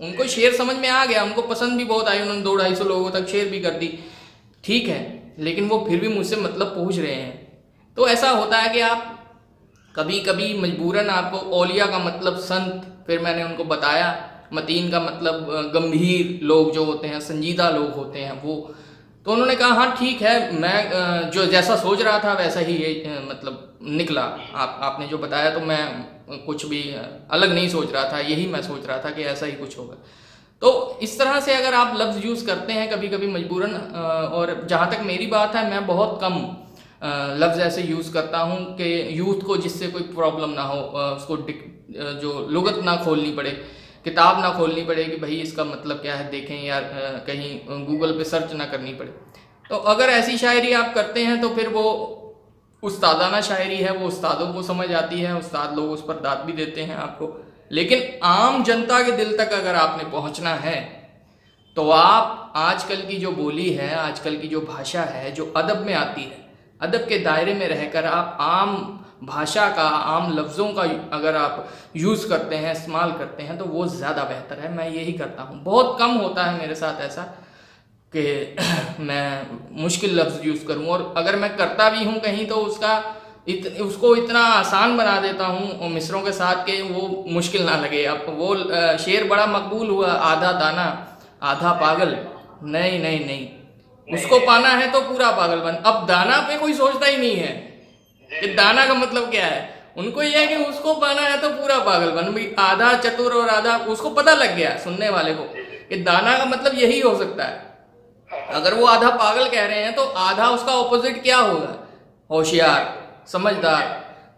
उनको 0.00 0.26
शेर 0.26 0.56
समझ 0.56 0.76
में 0.76 0.88
आ 0.88 1.04
गया, 1.04 1.22
उनको 1.24 1.42
पसंद 1.44 1.78
भी 1.78 1.84
बहुत 1.84 2.08
आई, 2.08 2.20
उन्होंने 2.20 2.42
दो 2.42 2.56
ढाई 2.56 2.74
सौ 2.74 2.84
लोगों 2.84 3.10
तक 3.10 3.26
शेयर 3.28 3.48
भी 3.48 3.60
कर 3.60 3.70
दी। 3.72 3.98
ठीक 4.64 4.88
है, 4.88 5.34
लेकिन 5.38 5.68
वो 5.68 5.84
फिर 5.88 6.00
भी 6.00 6.08
मुझसे 6.08 6.36
मतलब 6.36 6.66
पूछ 6.68 6.98
रहे 6.98 7.14
हैं। 7.14 7.36
तो 7.96 8.08
ऐसा 8.08 8.30
होता 8.30 8.58
है 8.58 8.72
कि 8.72 8.80
आप 8.80 9.14
कभी 9.94 10.18
कभी 10.20 10.52
मजबूरन 10.60 11.08
आपको 11.10 11.38
ओलिया 11.56 11.86
का 11.86 11.98
मतलब 11.98 12.36
संत, 12.40 12.82
फिर 13.06 13.20
मैंने 13.20 13.44
उनको 13.44 13.64
बताया, 13.66 14.08
मतीन 14.52 14.90
का 14.90 15.00
मतलब 15.00 15.48
गंभीर 15.74 16.38
लोग 16.42 16.72
जो 16.74 16.84
होते 16.84 17.08
हैं, 17.08 17.20
संजीदा 17.20 17.68
लोग 17.70 17.94
होते 17.94 18.18
हैं, 18.18 18.42
वो। 18.42 18.74
तो 19.26 19.32
उन्होंने 19.32 19.54
कहा 19.56 19.68
हाँ 19.70 19.96
ठीक 19.98 20.22
है, 20.22 20.60
मैं 20.60 21.30
जो 21.30 21.46
जैसा 21.46 21.76
सोच 21.76 22.02
रहा 22.02 22.18
था, 22.18 22.32
वैसा 22.34 22.60
ही 22.60 22.76
ये 22.76 23.18
मतलब 23.22 23.57
निकला। 23.88 24.22
आप, 24.22 24.78
आपने 24.82 25.06
जो 25.06 25.18
बताया 25.18 25.50
तो 25.50 25.60
मैं 25.62 26.44
कुछ 26.46 26.64
भी 26.66 26.82
अलग 27.30 27.52
नहीं 27.52 27.68
सोच 27.68 27.92
रहा 27.92 28.04
था, 28.12 28.18
यही 28.20 28.46
मैं 28.46 28.62
सोच 28.62 28.86
रहा 28.86 28.98
था 29.04 29.10
कि 29.10 29.22
ऐसा 29.24 29.46
ही 29.46 29.52
कुछ 29.54 29.78
होगा। 29.78 29.96
तो 30.62 30.98
इस 31.02 31.18
तरह 31.18 31.40
से 31.40 31.54
अगर 31.54 31.74
आप 31.74 31.96
लफ्ज़ 31.96 32.26
यूज़ 32.26 32.46
करते 32.46 32.72
हैं 32.72 32.88
कभी 32.90 33.08
कभी 33.08 33.26
मजबूरन 33.28 33.74
और 34.32 34.66
जहाँ 34.70 34.90
तक 34.90 35.00
मेरी 35.04 35.26
बात 35.28 35.54
है, 35.56 35.68
मैं 35.70 35.86
बहुत 35.86 36.18
कम 36.22 36.34
लफ्ज़ 37.38 37.60
ऐसे 37.60 37.82
यूज़ 37.84 38.12
करता 38.12 38.38
हूँ 38.40 38.58
कि 38.76 39.18
यूथ 39.18 39.42
को 39.46 39.56
जिससे 39.56 39.88
कोई 39.88 40.02
प्रॉब्लम 40.14 40.50
ना 40.50 40.62
हो 40.62 40.78
उसको 41.10 41.36
जो 42.20 42.46
लुगत 42.50 42.80
ना 42.84 42.96
खोलनी 43.04 43.30
पड़े, 43.32 43.50
किताब 44.04 44.40
ना 44.42 44.50
खोलनी 44.52 44.82
पड़े 44.84 45.04
कि 45.04 45.16
भाई 45.16 45.36
इसका 45.38 45.64
मतलब 45.64 45.96
क्या 45.98 46.14
है, 46.14 46.30
देखें 46.30 46.64
या 46.64 46.80
कहीं 47.26 47.84
गूगल 47.86 48.12
पे 48.18 48.24
सर्च 48.26 48.52
ना 48.54 48.64
करनी 48.66 48.92
पड़े। 48.94 49.10
तो 49.70 49.76
अगर 49.92 50.10
ऐसी 50.10 50.36
शायरी 50.38 50.72
आप 50.74 50.94
करते 50.94 51.24
हैं 51.24 51.40
तो 51.40 51.48
फिर 51.50 51.68
वो 51.68 51.84
उस्तादाना 52.82 53.40
शायरी 53.42 53.76
है, 53.76 53.92
वो 53.92 54.08
उस्तादों 54.08 54.52
को 54.52 54.62
समझ 54.64 54.90
आती 54.94 55.20
है, 55.20 55.34
उस्ताद 55.36 55.76
लोग 55.76 55.90
उस 55.90 56.04
पर 56.04 56.20
दाद 56.20 56.44
भी 56.46 56.52
देते 56.54 56.82
हैं 56.82 56.96
आपको। 56.98 57.36
लेकिन 57.72 58.02
आम 58.24 58.62
जनता 58.64 59.02
के 59.02 59.12
दिल 59.12 59.36
तक 59.38 59.52
अगर 59.54 59.74
आपने 59.76 60.04
पहुँचना 60.10 60.54
है 60.56 60.76
तो 61.76 61.90
आप 61.90 62.52
आजकल 62.56 63.02
की 63.02 63.16
जो 63.16 63.30
बोली 63.32 63.68
है, 63.70 63.94
आजकल 63.96 64.36
की 64.36 64.48
जो 64.48 64.60
भाषा 64.62 65.02
है, 65.02 65.30
जो 65.32 65.52
अदब 65.56 65.84
में 65.86 65.92
आती 65.94 66.22
है, 66.22 66.38
अदब 66.80 67.06
के 67.08 67.18
दायरे 67.18 67.54
में 67.54 67.66
रहकर 67.68 68.04
आप 68.06 68.38
आम 68.40 68.74
भाषा 69.24 69.68
का, 69.68 69.82
आम 69.82 70.32
लफ्ज़ों 70.32 70.66
का 70.68 70.82
अगर 71.12 71.36
आप 71.36 71.68
यूज़ 71.96 72.28
करते 72.28 72.56
हैं, 72.56 72.72
इस्तेमाल 72.72 73.12
करते 73.12 73.42
हैं 73.42 73.58
तो 73.58 73.64
वो 73.66 73.86
ज़्यादा 73.88 74.24
बेहतर 74.24 74.60
है। 74.60 74.72
मैं 74.72 74.88
यही 74.90 75.12
करता 75.12 75.42
हूँ। 75.42 75.62
बहुत 75.64 75.96
कम 75.98 76.10
होता 76.14 76.44
है 76.44 76.58
मेरे 76.58 76.74
साथ 76.74 77.00
ऐसा। 77.00 77.26
कि 78.12 78.56
मैं 79.00 79.82
मुश्किल 79.82 80.18
लफ्ज़ 80.20 80.46
यूज़ 80.46 80.64
करूँ। 80.66 80.86
और 80.86 81.14
अगर 81.16 81.36
मैं 81.36 81.56
करता 81.56 81.88
भी 81.90 82.04
हूँ 82.04 82.18
कहीं 82.20 82.46
तो 82.46 82.56
उसका 82.56 82.92
इत, 83.48 83.66
उसको 83.80 84.14
इतना 84.16 84.40
आसान 84.40 84.96
बना 84.96 85.20
देता 85.20 85.46
हूँ 85.46 85.88
मिसरों 85.90 86.20
के 86.22 86.32
साथ 86.32 86.64
कि 86.66 86.80
वो 86.84 87.24
मुश्किल 87.28 87.62
ना 87.62 87.76
लगे। 87.76 88.04
अब 88.04 88.24
वो 88.38 88.54
शेर 88.98 89.24
बड़ा 89.28 89.46
मकबूल 89.46 89.90
हुआ 89.90 90.12
आधा 90.24 90.52
दाना 90.54 90.86
आधा 91.42 91.72
पागल। 91.72 92.16
नहीं 92.66 92.98
नहीं 93.00 93.24
नहीं। 93.26 93.48
उसको 94.08 94.38
पाना 94.38 94.68
है 94.70 94.90
तो 94.92 95.00
पूरा 95.02 95.30
पागल 95.30 95.60
बन 95.60 95.74
अब 95.86 96.06
दाना 96.06 96.36
पे 96.40 96.58
कोई 96.58 96.74
सोचता 96.74 97.06
ही 97.06 97.16
नहीं 97.16 97.36
है 97.36 97.52
कि 98.30 98.48
दाना 98.54 98.86
का 98.86 98.94
मतलब 98.94 99.30
क्या 99.30 99.46
है। 99.46 99.62
उनको 99.96 100.22
यह 100.22 100.38
है 100.38 100.46
कि 100.46 100.56
उसको 100.64 100.94
पाना 100.94 101.22
है 101.22 101.40
तो 101.40 101.48
पूरा 101.50 101.78
पागल 101.84 102.10
बन 102.12 102.32
भाई 102.32 102.54
आधा 102.58 102.92
चतुर 102.98 103.32
और 103.32 103.48
आधा 103.48 103.76
उसको 103.86 104.10
पता 104.10 104.34
लग 104.34 104.56
गया 104.56 104.76
सुनने 104.78 105.08
वाले 105.10 105.34
को 105.34 105.44
कि 105.88 105.96
दाना 106.02 106.36
का 106.38 106.44
मतलब 106.44 106.78
यही 106.78 107.00
हो 107.00 107.16
सकता 107.18 107.44
है। 107.44 107.67
अगर 108.30 108.74
वो 108.74 108.86
आधा 108.86 109.10
पागल 109.16 109.48
कह 109.48 109.66
रहे 109.66 109.82
हैं 109.84 109.94
तो 109.94 110.04
आधा 110.22 110.48
उसका 110.50 110.72
ऑपोजिट 110.74 111.22
क्या 111.22 111.38
होगा? 111.38 111.74
होशियार 112.30 112.82
समझदार 113.32 113.82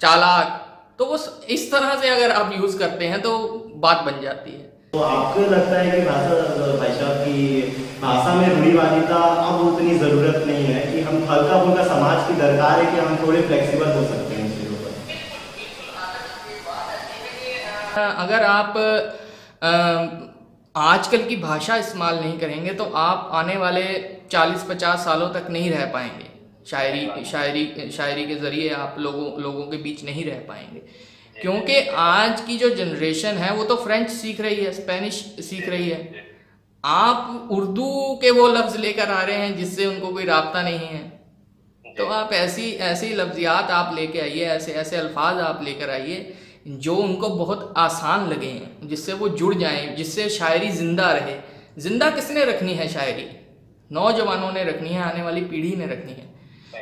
चालाक। 0.03 0.57
तो 0.99 1.05
वो 1.07 1.19
इस 1.49 1.71
तरह 1.73 1.95
से 2.01 2.09
अगर 2.09 2.31
आप 2.33 2.53
यूज़ 2.55 2.79
करते 2.79 3.07
हैं 3.09 3.21
तो 3.23 3.37
बात 3.85 4.03
बन 4.07 4.21
जाती 4.23 4.51
है। 4.51 4.59
तो 4.93 5.03
आपको 5.03 5.41
लगता 5.51 5.79
है 5.79 5.91
कि 5.91 6.01
भाषा 6.07 6.35
भाई 6.79 6.93
साहब 6.99 7.17
की 7.25 7.37
भाषा 8.03 8.35
में 8.35 8.49
रूढ़ीवादिता 8.49 9.17
अब 9.45 9.61
उतनी 9.67 9.99
ज़रूरत 9.99 10.47
नहीं 10.47 10.65
है 10.67 10.81
कि 10.93 11.01
हम 11.01 11.17
हल्का 11.31 11.63
फुल्का 11.65 11.85
समाज 11.85 12.27
की 12.29 12.35
दरकार 12.41 12.81
है 12.81 12.91
कि 12.93 12.99
हम 12.99 13.17
थोड़े 13.27 13.43
फ्लेक्सिबल 13.43 13.93
हो 13.93 14.03
सकते 14.05 14.35
हैं 14.35 14.49
अगर 17.95 18.45
आप 18.45 18.77
आ, 19.63 19.71
आजकल 20.75 21.23
की 21.25 21.37
भाषा 21.37 21.77
इस्तेमाल 21.77 22.19
नहीं 22.21 22.39
करेंगे 22.39 22.73
तो 22.75 22.85
आप 22.85 23.31
आने 23.35 23.57
वाले 23.57 23.83
40-50 24.31 25.05
सालों 25.05 25.29
तक 25.29 25.47
नहीं 25.51 25.71
रह 25.71 25.85
पाएँगे। 25.87 26.29
शायरी 26.67 27.25
शायरी 27.25 27.91
शायरी 27.91 28.27
के 28.27 28.35
ज़रिए 28.35 28.69
आप 28.71 28.97
लोगों 28.99 29.43
लोगों 29.43 29.67
के 29.67 29.77
बीच 29.77 30.05
नहीं 30.05 30.25
रह 30.25 30.39
पाएँगे। 30.49 30.81
क्योंकि 31.37 31.79
आज 31.89 32.41
की 32.41 32.57
जो 32.59 32.71
जनरेशन 32.71 33.35
है, 33.35 33.53
वो 33.55 33.65
तो 33.65 33.77
फ्रेंच 33.77 34.11
सीख 34.11 34.41
रही 34.41 34.57
है 34.57 34.73
स्पेनिश 34.73 35.15
सीख 35.41 35.69
रही 35.69 35.89
है। 35.89 36.25
आप 36.85 37.49
उर्दू 37.53 38.19
के 38.23 38.31
वो 38.31 38.47
लफ्ज़ 38.49 38.79
लेकर 38.79 39.11
आ 39.11 39.23
रहे 39.23 39.37
हैं, 39.37 39.57
जिससे 39.57 39.87
उनको 39.87 40.09
कोई 40.09 40.25
रबता 40.25 40.63
नहीं 40.63 40.87
है। 40.87 41.09
तो 41.85 42.07
आप 42.09 42.33
ऐसी 42.33 42.71
ऐसी 42.85 43.13
लफ्जियात 43.15 43.71
आप 43.71 43.95
लेके 43.95 44.21
आइए, 44.21 44.45
ऐसे 44.47 44.73
ऐसे 44.75 44.97
अल्फाज 44.97 45.41
आप 45.41 45.63
लेकर 45.65 45.91
आइए 45.91 46.35
जो 46.67 46.95
उनको 46.95 47.29
बहुत 47.29 47.73
आसान 47.77 48.29
लगे 48.29 48.53
जिससे 48.85 49.13
वो 49.13 49.29
जुड़ 49.31 49.55
जाएँ 49.55 49.95
जिससे 49.97 50.29
शायरी 50.29 50.71
ज़िंदा 50.71 51.11
रहे। 51.13 51.37
ज़िंदा 51.79 52.11
किसने 52.11 52.45
रखनी 52.45 52.75
है 52.75 52.89
शायरी? 52.89 53.27
नौजवानों 53.91 54.53
ने 54.53 54.65
रखनी 54.65 54.89
है 54.89 55.03
आने 55.03 55.23
वाली 55.23 55.41
पीढ़ी 55.43 55.75
ने 55.77 55.87
रखनी 55.87 56.13
है। 56.13 56.29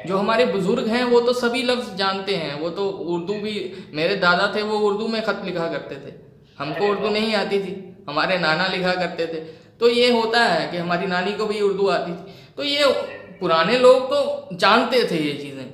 जो 0.06 0.16
हमारे 0.16 0.46
बुज़ुर्ग 0.46 0.88
हैं 0.88 1.04
वो 1.04 1.20
तो 1.20 1.32
सभी 1.32 1.62
लफ्ज़ 1.62 1.94
जानते 1.96 2.34
हैं। 2.36 2.58
वो 2.60 2.70
तो 2.70 2.88
उर्दू 2.88 3.34
भी 3.34 3.54
मेरे 3.94 4.16
दादा 4.16 4.52
थे 4.56 4.62
वो 4.62 4.78
उर्दू 4.80 5.08
में 5.08 5.20
ख़त 5.22 5.42
लिखा 5.44 5.68
करते 5.68 5.94
थे। 5.96 6.14
हमको 6.58 6.88
उर्दू 6.88 7.08
नहीं 7.10 7.34
आती 7.34 7.58
थी। 7.58 7.74
हमारे 8.08 8.38
नाना 8.38 8.66
लिखा 8.66 8.94
करते 8.94 9.26
थे। 9.26 9.40
तो 9.80 9.88
ये 9.88 10.10
होता 10.12 10.42
है 10.42 10.70
कि 10.70 10.76
हमारी 10.76 11.06
नानी 11.06 11.32
को 11.32 11.46
भी 11.46 11.60
उर्दू 11.60 11.88
आती 11.88 12.12
थी। 12.12 12.34
तो 12.56 12.64
ये 12.64 12.86
पुराने 13.40 13.78
लोग 13.78 14.06
तो 14.06 14.56
जानते 14.56 15.02
थे 15.10 15.18
ये 15.18 15.32
चीज़ें। 15.34 15.66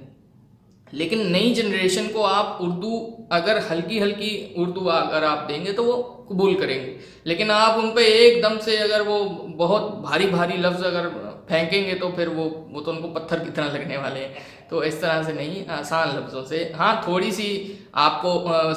लेकिन 0.94 1.26
नई 1.32 1.52
जनरेशन 1.54 2.06
को 2.08 2.22
आप 2.22 2.58
उर्दू 2.62 2.98
अगर 3.32 3.58
हल्की 3.70 3.98
हल्की 4.00 4.32
उर्दू 4.58 4.84
अगर 4.92 5.24
आप 5.24 5.46
देंगे 5.48 5.72
तो 5.72 5.84
वो 5.84 5.94
कबूल 6.30 6.54
करेंगे। 6.54 6.96
लेकिन 7.26 7.50
आप 7.50 7.78
उन 7.78 7.90
पर 7.90 8.02
एकदम 8.02 8.58
से 8.58 8.76
अगर 8.78 9.02
वो 9.02 9.18
बहुत 9.56 9.90
भारी 10.04 10.26
भारी 10.28 10.56
लफ्ज़ 10.58 10.84
अगर 10.84 11.08
फेंकेंगे 11.48 11.94
तो 11.94 12.08
फिर 12.10 12.28
वो 12.30 12.44
वो 12.72 12.80
तो 12.80 12.90
उनको 12.90 13.08
पत्थर 13.10 13.38
की 13.38 13.50
तरह 13.50 13.72
लगने 13.72 13.96
वाले 13.96 14.20
हैं। 14.20 14.44
तो 14.70 14.82
इस 14.84 15.00
तरह 15.00 15.22
से 15.22 15.32
नहीं, 15.32 15.66
आसान 15.68 16.16
लफ्ज़ों 16.16 16.42
से। 16.44 16.58
हाँ 16.76 16.92
थोड़ी 17.08 17.32
सी 17.32 17.48
आपको 17.96 18.30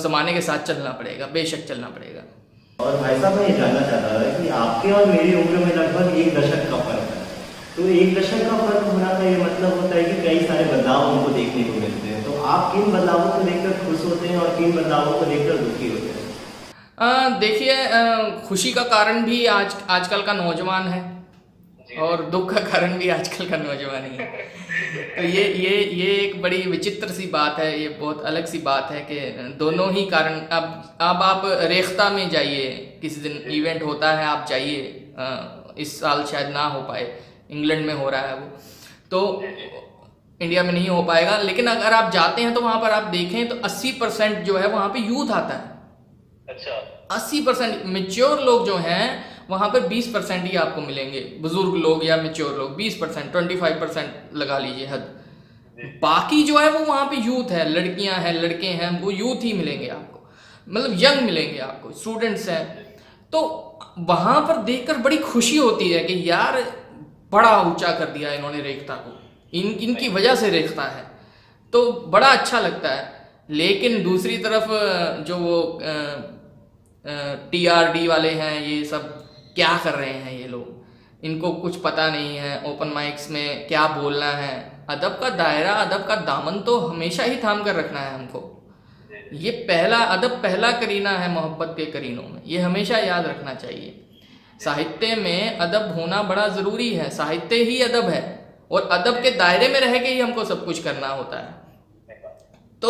ज़माने 0.04 0.34
के 0.34 0.42
साथ 0.42 0.66
चलना 0.68 0.92
पड़ेगा, 0.94 1.26
बेशक 1.34 1.62
चलना 1.68 1.88
पड़ेगा। 1.90 2.24
और 2.80 2.98
भाई 2.98 3.20
साहब, 3.22 3.38
मैं 3.38 3.48
ये 3.50 3.54
जानना 3.58 3.80
चाहता 3.82 4.10
था 4.14 4.40
कि 4.40 4.50
आपके 4.56 4.92
और 4.92 5.06
मेरी 5.06 5.32
उम्र 5.36 5.56
में 5.66 5.74
लगभग 5.76 6.18
एक 6.18 6.36
दशक 6.36 6.70
का 6.72 6.78
फ़र्क 6.80 7.06
है। 7.12 7.26
तो 7.78 7.88
एक 7.94 8.14
दशक 8.16 8.40
का 8.50 8.58
फ़र्क 8.58 8.84
होना 8.86 9.10
का 9.14 9.24
ये 9.24 9.38
मतलब 9.38 9.72
होता 9.82 9.96
है 9.96 10.04
कि 10.04 10.16
कई 10.28 10.40
सारे 10.48 10.66
बदलाव 10.66 11.02
उनको 11.12 11.30
देखने 11.30 11.64
को 11.64 11.74
मिलते 11.74 12.07
हैं। 12.07 12.07
तो 12.07 12.07
आप 12.48 12.72
किन 12.74 12.92
बदलावों 12.92 13.32
को 13.32 13.39
लेकर 13.46 13.72
खुश 13.80 14.04
होते 14.06 14.27
हैं 14.27 14.38
और 14.38 14.56
किन 14.58 14.72
बदलावों 14.72 15.20
को 15.20 15.25
लेकर 15.25 15.58
दुखी 15.58 15.89
होते 15.89 16.10
हैं? 16.10 17.39
देखिए 17.39 17.75
खुशी 18.48 18.72
का 18.74 18.84
कारण 18.86 19.24
भी 19.25 19.46
आज 19.54 19.75
आजकल 19.89 20.22
का 20.22 20.34
नौजवान 20.34 20.88
है 20.88 21.01
और 22.01 22.22
दुख 22.32 22.54
का 22.54 22.62
कारण 22.62 22.98
भी 22.98 23.10
आजकल 23.10 23.50
का 23.50 23.58
नौजवान 23.58 24.06
ही 24.06 24.18
है। 24.18 24.46
तो 25.16 25.24
ये 25.25 25.44
ये 25.56 25.75
ये 25.94 26.13
एक 26.18 26.42
बड़ी 26.42 26.62
विचित्र 26.68 27.08
सी 27.10 27.27
बात 27.27 27.60
है 27.60 27.70
ये 27.82 27.89
बहुत 28.00 28.22
अलग 28.24 28.46
सी 28.46 28.60
बात 28.62 28.92
है 28.92 29.01
कि 29.12 29.20
दोनों 29.60 29.92
ही 29.94 30.06
कारण 30.06 30.39
अब 30.51 30.63
अब 31.01 31.22
आप 31.24 31.42
रेख्ता 31.72 32.10
में 32.10 32.30
जाइए 32.30 32.70
किसी 33.01 33.22
दिन 33.22 33.38
इवेंट 33.51 33.84
होता 33.84 34.12
है 34.12 34.25
आप 34.25 34.46
जाइए 34.50 34.80
इस 35.77 36.00
साल 36.00 36.24
शायद 36.32 36.50
ना 36.51 36.66
हो 36.68 36.82
पाए 36.84 37.06
इंग्लैंड 37.51 37.86
में 37.86 37.94
हो 37.94 38.10
रहा 38.10 38.22
है 38.22 38.36
वो। 38.36 38.48
तो 39.12 39.20
इंडिया 40.41 40.63
में 40.63 40.72
नहीं 40.74 40.88
हो 40.89 41.01
पाएगा। 41.03 41.38
लेकिन 41.38 41.67
अगर 41.67 41.94
आप 41.94 42.12
जाते 42.12 42.41
हैं 42.41 42.53
तो 42.53 42.62
वहाँ 42.62 42.82
पर 42.82 42.91
आप 42.91 43.03
देखें 43.03 43.48
तो 43.50 43.56
80 43.65 43.91
परसेंट 43.91 44.38
जो 44.38 44.58
है 44.58 44.67
वहाँ 44.67 44.89
पे 44.89 45.00
यूथ 45.00 45.32
आता 45.32 45.53
है। 45.53 45.75
अच्छा। 46.50 46.75
80 47.12 47.41
परसेंट 47.46 47.86
मेच्योर 47.86 48.41
लोग 48.41 48.65
जो 48.65 48.75
हैं 48.77 49.25
वहाँ 49.50 49.70
पर 49.70 49.88
20 49.88 50.08
परसेंट 50.08 50.44
ही 50.46 50.58
आपको 50.58 50.82
मिलेंगे। 50.82 51.20
बुज़ुर्ग 51.41 51.75
लोग 51.75 52.06
या 52.06 52.17
मेच्योर 52.17 52.56
लोग 52.56 52.75
20 52.77 52.96
परसेंट 52.96 53.32
ट्वेंटी 53.32 53.56
फाइव 53.56 53.79
परसेंट 53.82 54.36
लगा 54.36 54.58
लीजिए 54.58 54.88
हद। 54.88 55.13
बाकी 56.01 56.44
जो 56.44 56.58
है 56.58 56.70
वो 56.72 56.79
वहाँ 56.86 57.06
पे 57.06 57.17
यूथ 57.17 57.51
है 57.51 57.67
लड़कियाँ 57.70 58.15
हैं 58.15 58.34
लड़के 58.34 58.67
हैं 58.67 58.89
वो 59.01 59.12
यूथ 59.12 59.44
ही 59.44 59.53
मिलेंगे 59.53 59.88
आपको। 59.88 60.29
मतलब 60.67 60.98
यंग 61.00 61.22
मिलेंगे 61.22 61.60
आपको 61.60 61.91
स्टूडेंट्स 61.91 62.50
हैं। 62.50 62.65
तो 63.34 63.41
वहाँ 64.00 64.41
पर 64.41 64.58
देखकर 64.63 64.98
बड़ी 64.98 65.17
खुशी 65.17 65.58
होती 65.58 65.91
है 65.91 66.03
कि 66.03 66.22
यार 66.29 66.62
बड़ा 67.32 67.62
ऊँचा 67.62 67.91
कर 67.91 68.06
दिया 68.08 68.34
इन्होंने 68.34 68.62
रेखता 68.62 68.96
को। 68.96 69.12
इन, 69.54 69.72
इनकी 69.72 70.10
वजह 70.10 70.36
से 70.36 70.50
रेखता 70.50 70.84
है। 70.84 71.04
तो 71.74 71.92
बड़ा 71.92 72.27
अच्छा 72.27 72.60
लगता 72.60 72.89
है। 72.89 73.30
लेकिन 73.50 74.04
दूसरी 74.04 74.38
तरफ़ 74.38 74.68
जो 75.24 75.38
वो 75.38 75.80
टी 77.51 77.66
आर 77.66 77.94
डी 77.94 78.08
वाले 78.08 78.30
हैं, 78.30 78.62
ये 78.62 78.86
सब 78.86 79.27
क्या 79.56 79.80
कर 79.84 79.94
रहे 79.94 80.13
हैं 80.13 80.39
ये 80.39 80.48
लोग? 80.48 80.77
इनको 81.24 81.51
कुछ 81.51 81.75
पता 81.75 82.10
नहीं 82.10 82.38
है। 82.38 82.63
ओपन 82.63 82.88
माइक्स 82.88 83.30
में 83.32 83.68
क्या 83.68 83.88
बोलना 83.88 84.32
है? 84.32 84.86
अदब 84.89 85.20
का 85.22 85.30
दायरा, 85.30 85.74
अदब 85.74 86.08
का 86.08 86.16
दामन 86.16 86.60
तो 86.60 86.80
हमेशा 86.80 87.24
ही 87.24 87.38
थाम 87.38 87.63
कर 87.63 87.75
रखना 87.75 88.00
है 88.00 88.13
हमको। 88.13 88.70
ये 89.34 89.51
पहला, 89.51 89.98
अदब 89.98 90.30
पहला 90.30 90.72
करीना 90.72 91.10
है 91.10 91.30
मोहब्बत 91.30 91.74
के 91.77 91.86
करीनों 91.86 92.24
में। 92.24 92.42
ये 92.46 92.60
हमेशा 92.60 92.98
याद 92.98 93.25
रखना 93.25 93.54
चाहिए। 93.54 94.04
साहित्य 94.63 95.16
में 95.16 95.58
अदब 95.58 96.00
होना 96.00 96.24
बड़ा 96.24 96.48
ज़रूरी 96.48 96.94
है। 96.94 97.10
साहित्य 97.10 97.56
ही 97.56 97.82
अदब 97.82 98.10
है। 98.10 98.37
और 98.72 98.88
अदब 98.92 99.22
के 99.24 99.32
दायरे 99.32 99.68
में 99.68 99.80
रह 99.80 99.98
के 99.98 100.08
ही 100.08 100.20
हमको 100.20 100.44
सब 100.46 100.66
कुछ 100.66 100.84
करना 100.84 101.08
होता 101.08 101.40
है। 101.40 101.50
तो 102.82 102.90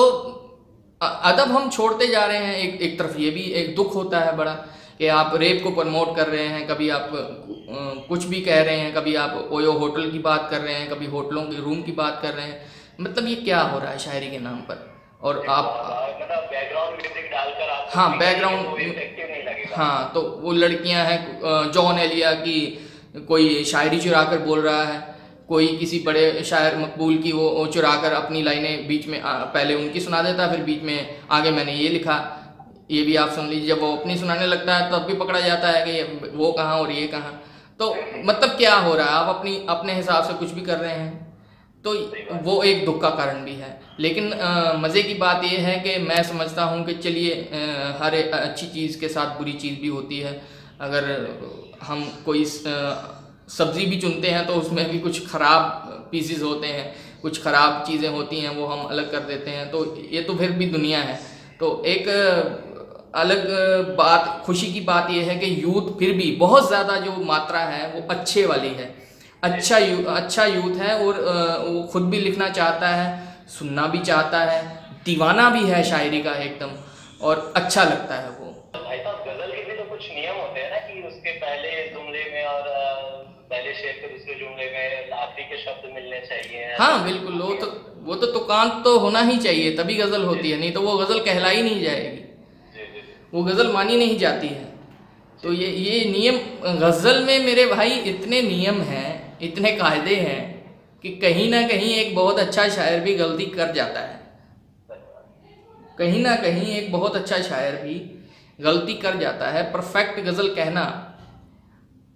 अदब 1.01 1.51
हम 1.51 1.69
छोड़ते 1.69 2.07
जा 2.07 2.25
रहे 2.25 2.37
हैं। 2.37 2.55
एक 2.55 2.81
एक 2.81 2.97
तरफ़ 2.99 3.17
ये 3.17 3.29
भी 3.29 3.41
एक 3.53 3.75
दुख 3.75 3.95
होता 3.95 4.19
है 4.19 4.35
बड़ा 4.37 4.53
कि 4.99 5.07
आप 5.07 5.35
रेप 5.35 5.61
को 5.63 5.71
प्रमोट 5.71 6.15
कर 6.15 6.27
रहे 6.27 6.47
हैं 6.47 6.67
कभी 6.67 6.89
आप 6.89 7.09
कुछ 8.09 8.23
भी 8.25 8.41
कह 8.41 8.61
रहे 8.63 8.77
हैं 8.77 8.93
कभी 8.93 9.15
आप 9.15 9.49
ओयो 9.51 9.71
होटल 9.73 10.09
की 10.11 10.19
बात 10.19 10.47
कर 10.51 10.61
रहे 10.61 10.73
हैं 10.73 10.89
कभी 10.89 11.05
होटलों 11.05 11.43
के 11.43 11.61
रूम 11.61 11.81
की 11.81 11.91
बात 11.91 12.19
कर 12.21 12.33
रहे 12.33 12.45
हैं। 12.45 12.61
मतलब 13.01 13.27
ये 13.27 13.35
क्या 13.35 13.61
हो 13.61 13.79
रहा 13.79 13.91
है 13.91 13.99
शायरी 13.99 14.31
के 14.31 14.39
नाम 14.39 14.55
पर? 14.61 14.77
और 15.21 15.45
आप 15.49 15.65
मतलब 16.21 16.49
हाँ 17.93 18.17
बैकग्राउंड 18.17 18.65
हाँ 19.73 20.11
तो 20.13 20.21
वो 20.41 20.51
लड़कियाँ 20.53 21.05
हैं 21.05 21.71
जॉन 21.71 21.99
एलिया 21.99 22.31
की 22.33 22.59
कोई 23.27 23.63
शायरी 23.63 23.99
चुरा 23.99 24.23
कर 24.23 24.39
बोल 24.39 24.61
रहा 24.61 24.83
है। 24.83 25.16
कोई 25.49 25.67
किसी 25.77 25.99
बड़े 25.99 26.43
शायर 26.43 26.77
मकबूल 26.77 27.17
की 27.17 27.31
वो 27.31 27.65
चुरा 27.73 27.95
कर 28.01 28.13
अपनी 28.13 28.41
लाइनें 28.43 28.87
बीच 28.87 29.07
में 29.07 29.21
पहले 29.23 29.75
उनकी 29.75 29.99
सुना 29.99 30.21
देता, 30.21 30.47
फिर 30.47 30.63
बीच 30.63 30.81
में 30.83 31.19
आगे 31.31 31.51
मैंने 31.51 31.73
ये 31.73 31.89
लिखा। 31.89 32.17
ये 32.91 33.03
भी 33.03 33.15
आप 33.15 33.29
सुन 33.31 33.47
लीजिए, 33.47 33.67
जब 33.67 33.81
वो 33.81 33.91
अपनी 33.95 34.17
सुनाने 34.17 34.45
लगता 34.47 34.75
है, 34.75 34.89
तब 34.91 34.97
तो 34.97 35.07
भी 35.07 35.13
पकड़ा 35.15 35.39
जाता 35.39 35.69
है 35.69 35.85
कि 35.85 36.29
वो 36.35 36.51
कहाँ 36.53 36.79
और 36.79 36.91
ये 36.91 37.07
कहाँ। 37.07 37.31
तो 37.79 37.95
मतलब 38.25 38.49
क्या 38.57 38.75
हो 38.75 38.93
रहा 38.95 39.05
है? 39.05 39.11
आप 39.13 39.35
अपनी, 39.35 39.55
अपने 39.69 39.93
हिसाब 39.93 40.23
से 40.23 40.33
कुछ 40.33 40.51
भी 40.51 40.61
कर 40.61 40.77
रहे 40.77 40.93
हैं 40.93 41.25
तो 41.85 41.93
वो 42.43 42.61
एक 42.63 42.85
दुख 42.85 43.01
का 43.01 43.09
कारण 43.11 43.43
भी 43.45 43.53
है। 43.53 43.69
लेकिन 43.99 44.25
मज़े 44.77 45.03
की 45.03 45.13
बात 45.15 45.43
यह 45.43 45.67
है 45.67 45.77
कि 45.79 45.97
मैं 46.03 46.21
समझता 46.25 46.63
हूँ 46.63 46.83
कि 46.85 46.93
चलिए 46.95 47.33
हर 47.99 48.15
अच्छी 48.33 48.67
चीज़ 48.67 48.99
के 48.99 49.07
साथ 49.09 49.37
बुरी 49.37 49.53
चीज़ 49.55 49.79
भी 49.81 49.87
होती 49.89 50.19
है। 50.19 50.33
अगर 50.81 51.05
हम 51.83 52.03
कोई 52.25 52.43
सब्ज़ी 53.47 53.85
भी 53.85 53.99
चुनते 53.99 54.29
हैं 54.29 54.45
तो 54.47 54.53
उसमें 54.55 54.89
भी 54.89 54.99
कुछ 54.99 55.27
ख़राब 55.27 56.07
पीसेस 56.11 56.41
होते 56.43 56.67
हैं, 56.67 56.93
कुछ 57.21 57.41
ख़राब 57.43 57.83
चीज़ें 57.87 58.09
होती 58.09 58.39
हैं, 58.39 58.49
वो 58.49 58.65
हम 58.65 58.85
अलग 58.85 59.11
कर 59.11 59.19
देते 59.25 59.51
हैं। 59.51 59.69
तो 59.71 59.83
ये 60.11 60.21
तो 60.21 60.35
फिर 60.35 60.51
भी 60.53 60.65
दुनिया 60.67 60.99
है। 61.01 61.19
तो 61.59 61.83
एक 61.87 62.07
अलग 63.15 63.47
बात, 63.97 64.41
खुशी 64.45 64.71
की 64.73 64.81
बात 64.83 65.09
यह 65.11 65.29
है 65.29 65.35
कि 65.37 65.49
यूथ 65.63 65.97
फिर 65.99 66.11
भी 66.17 66.31
बहुत 66.39 66.67
ज़्यादा 66.67 66.97
जो 66.99 67.11
मात्रा 67.25 67.59
है, 67.61 67.87
वो 67.91 68.07
अच्छे 68.09 68.45
वाली 68.45 68.69
है। 68.71 68.93
अच्छा 69.43 69.77
यू 69.77 70.03
अच्छा 70.11 70.45
यूथ 70.47 70.75
है 70.77 70.93
और 70.97 71.19
वो 71.63 71.81
खुद 71.91 72.09
भी 72.09 72.19
लिखना 72.19 72.49
चाहता 72.51 72.87
है, 72.89 73.07
सुनना 73.49 73.87
भी 73.87 73.99
चाहता 74.01 74.39
है, 74.41 74.61
दीवाना 75.05 75.49
भी 75.49 75.63
है 75.65 75.83
शायरी 75.85 76.21
का 76.21 76.31
एकदम, 76.43 76.71
और 77.21 77.51
अच्छा 77.55 77.83
लगता 77.83 78.15
है 78.15 78.29
वो। 78.29 78.53
भाई 78.75 78.97
साहब, 78.97 79.23
गज़ल 79.27 79.51
के 79.51 79.63
भी 79.63 79.77
तो 79.77 79.89
कुछ 79.89 80.09
नियम 80.11 80.35
होते 80.35 80.59
हैं 80.59 80.71
ना 80.71 80.79
कि 80.87 81.07
उसके 81.07 81.31
पहले 81.37 81.69
जुमले 81.93 82.23
में 82.33 82.43
और 82.45 82.75
पहले 83.57 83.73
शेर 83.73 83.93
के 84.01 84.07
दूसरे 84.07 84.33
जुमले 84.35 84.65
में 84.71 85.11
आखिरी 85.17 85.43
के 85.49 85.57
शब्द 85.57 85.85
मिलने 85.93 86.19
चाहिए। 86.21 86.65
हाँ 86.79 87.03
बिल्कुल 87.03 87.39
वो 87.41 87.53
तो 87.55 87.67
वो 88.07 88.15
तो 88.15 88.27
तुकांत 88.33 88.73
तो 88.83 88.97
होना 88.99 89.21
ही 89.21 89.37
चाहिए 89.37 89.71
तभी 89.77 89.95
गज़ल 89.95 90.25
होती 90.25 90.51
है 90.51 90.59
नहीं 90.59 90.71
तो 90.73 90.81
वो 90.81 90.97
गज़ल 90.97 91.19
कहलाई 91.21 91.61
नहीं 91.61 91.81
जाएगी। 91.83 92.21
वो 93.33 93.43
गज़ल 93.43 93.71
मानी 93.71 93.97
नहीं 93.97 94.17
जाती 94.17 94.47
है। 94.47 94.65
तो 95.43 95.53
ये 95.53 95.69
ये 95.69 96.03
नियम 96.11 96.37
गज़ल 96.79 97.23
में 97.23 97.39
मेरे 97.45 97.65
भाई 97.65 97.97
इतने 98.11 98.41
नियम 98.41 98.81
हैं 98.83 99.09
इतने 99.41 99.71
कायदे 99.71 100.15
हैं 100.17 100.39
कि 101.03 101.15
कहीं 101.17 101.49
ना 101.51 101.61
कहीं 101.67 101.93
एक 101.95 102.15
बहुत 102.15 102.39
अच्छा 102.39 102.67
शायर 102.69 102.99
भी 102.99 103.15
गलती 103.15 103.45
कर 103.57 103.73
जाता 103.73 103.99
है। 104.01 104.15
कहीं 105.97 106.21
ना 106.23 106.35
कहीं 106.37 106.75
एक 106.75 106.91
बहुत 106.91 107.15
अच्छा 107.15 107.41
शायर 107.43 107.81
भी 107.83 107.99
गलती 108.59 108.93
कर 108.99 109.17
जाता 109.17 109.51
है। 109.51 109.63
परफेक्ट 109.73 110.19
गज़ल 110.21 110.55
कहना 110.55 110.85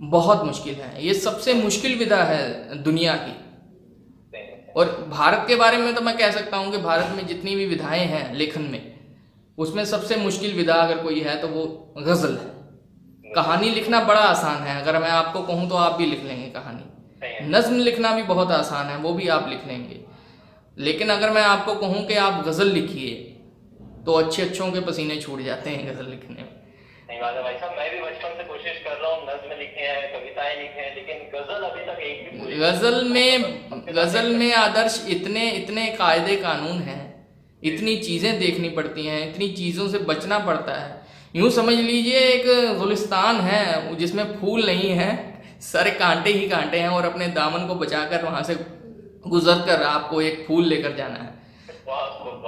बहुत 0.02 0.44
मुश्किल 0.46 0.76
है। 0.76 1.06
ये 1.06 1.14
सबसे 1.14 1.54
मुश्किल 1.54 1.98
विधा 1.98 2.24
है 2.24 2.78
दुनिया 2.84 3.16
की। 3.18 3.34
और 4.76 4.86
भारत 5.10 5.46
के 5.48 5.56
बारे 5.56 5.78
में 5.78 5.94
तो 5.96 6.02
मैं 6.02 6.18
कह 6.18 6.32
सकता 6.32 6.58
हूँ 6.58 6.72
कि 6.72 6.78
भारत 6.80 7.16
में 7.16 7.26
जितनी 7.28 7.56
भी 7.56 7.66
विधाएँ 7.66 8.06
हैं 8.06 8.34
लेखन 8.36 8.62
में, 8.64 8.82
उसमें 9.58 9.84
सबसे 9.86 10.16
मुश्किल 10.18 10.54
विधा 10.54 10.74
अगर 10.76 11.04
कोई 11.04 11.20
है 11.20 11.36
तो 11.42 11.48
वो 11.48 11.66
गज़ल 12.00 12.38
है। 12.38 13.34
कहानी 13.36 13.70
लिखना 13.70 14.00
बड़ा 14.04 14.22
आसान 14.22 14.64
है। 14.64 14.82
अगर 14.82 15.00
मैं 15.00 15.10
आपको 15.12 15.42
कहूँ 15.44 15.68
तो 15.70 15.76
आप 15.78 15.98
भी 15.98 16.06
लिख 16.06 16.24
लेंगे 16.24 16.48
कहानी। 16.50 17.50
नज्म 17.50 17.80
लिखना 17.80 18.12
भी 18.12 18.24
बहुत 18.26 18.52
आसान 18.52 18.88
है, 18.88 18.98
वो 18.98 19.14
भी 19.14 19.28
आप 19.30 19.48
लिख 19.50 19.68
लेंगे। 19.68 20.00
लेकिन 20.78 21.10
अगर 21.10 21.30
मैं 21.30 21.44
आपको 21.44 21.76
कहूँ 21.76 22.06
कि 22.08 22.16
आप 22.18 22.44
गज़ल 22.46 22.72
लिखिए 22.72 23.14
तो 24.06 24.14
अच्छे 24.14 24.42
अच्छों 24.42 24.72
के 24.72 24.80
पसीने 24.82 25.16
छूट 25.18 25.42
जाते 25.42 25.70
हैं 25.70 25.88
गज़ल 25.88 26.10
लिखने 26.10 26.36
में। 26.36 26.50
नहीं 27.10 27.20
भाई 27.20 27.58
साहब, 27.58 27.76
मैं 27.78 27.92
भी 27.92 28.02
बचपन 28.02 28.38
से 28.38 28.44
नज्म 29.24 29.60
लिखे 29.60 29.86
हैं 29.86 30.04
कविताएँ 30.14 30.56
लिखे 30.58 30.82
हैं 30.82 30.96
लेकिन 30.96 31.18
गज़ल 31.34 31.64
अभी 31.64 31.86
तक 31.86 32.00
एक 32.02 32.18
भी 32.24 32.40
पूरी 32.40 32.58
गज़ल 32.58 33.04
में 33.10 33.94
गज़ल 33.96 34.28
में 34.36 34.52
आदर्श 34.56 35.04
इतने 35.10 35.50
इतने 35.52 35.86
कायदे 35.98 36.36
कानून 36.38 36.82
हैं 36.82 37.00
इतनी 37.62 37.96
चीज़ें 38.00 38.40
देखनी 38.40 38.70
पड़ती 38.72 39.06
हैं 39.06 39.20
इतनी 39.30 39.48
चीज़ों 39.54 39.88
से 39.88 39.98
बचना 40.06 40.38
पड़ता 40.46 40.76
है। 40.76 40.90
यूँ 41.36 41.50
समझ 41.52 41.74
लीजिए 41.76 42.20
एक 42.20 42.78
गुलिस्तान 42.78 43.40
है 43.42 43.96
जिसमें 43.98 44.24
फूल 44.40 44.66
नहीं 44.66 44.90
है 44.92 45.10
सारे 45.64 45.92
कांटे 46.00 46.32
ही 46.32 46.48
कांटे 46.50 46.80
हैं 46.80 46.90
और 46.90 47.06
अपने 47.06 47.28
दामन 47.36 47.68
को 47.68 47.76
बचाकर 47.76 48.24
वहाँ 48.24 48.42
से 48.44 48.56
गुजर 49.28 49.62
कर 49.68 49.84
आपको 49.86 50.22
एक 50.22 50.44
फूल 50.48 50.66
लेकर 50.66 50.96
जाना 50.98 51.16
है। 51.16 51.31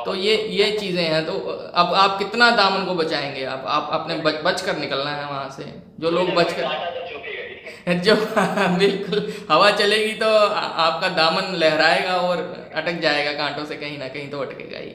तो 0.06 0.16
ये 0.16 0.36
ये 0.50 0.72
चीज़ें 0.80 1.04
हैं 1.04 1.26
तो 1.26 1.34
अब 1.76 1.94
आप 1.94 2.18
कितना 2.20 2.50
दामन 2.52 2.86
को 2.86 2.94
बचाएँगे 2.96 3.44
आप? 3.46 3.64
आप 3.68 3.90
अपने 3.94 4.16
बच 4.18 4.42
बच 4.46 4.62
कर 4.62 4.78
निकलना 4.78 5.10
है 5.12 5.26
वहाँ 5.26 5.50
से। 5.50 5.64
जो 6.00 6.10
लोग 6.12 6.34
बच 6.36 6.54
कर 6.54 6.64
तो। 6.64 7.94
जो 8.04 8.16
बिल्कुल। 8.80 9.34
हवा 9.52 9.72
चलेगी 9.72 10.14
तो 10.14 10.28
आपका 10.28 11.10
दामन 11.10 11.56
लहराएगा 11.56 12.16
और 12.18 12.38
अटक 12.76 13.00
जाएगा 13.02 13.34
कांटों 13.34 13.66
से 13.66 13.76
कहीं 13.76 13.98
ना 13.98 14.08
कहीं 14.08 14.30
तो 14.30 14.40
अटकेगा 14.40 14.78
ही। 14.78 14.90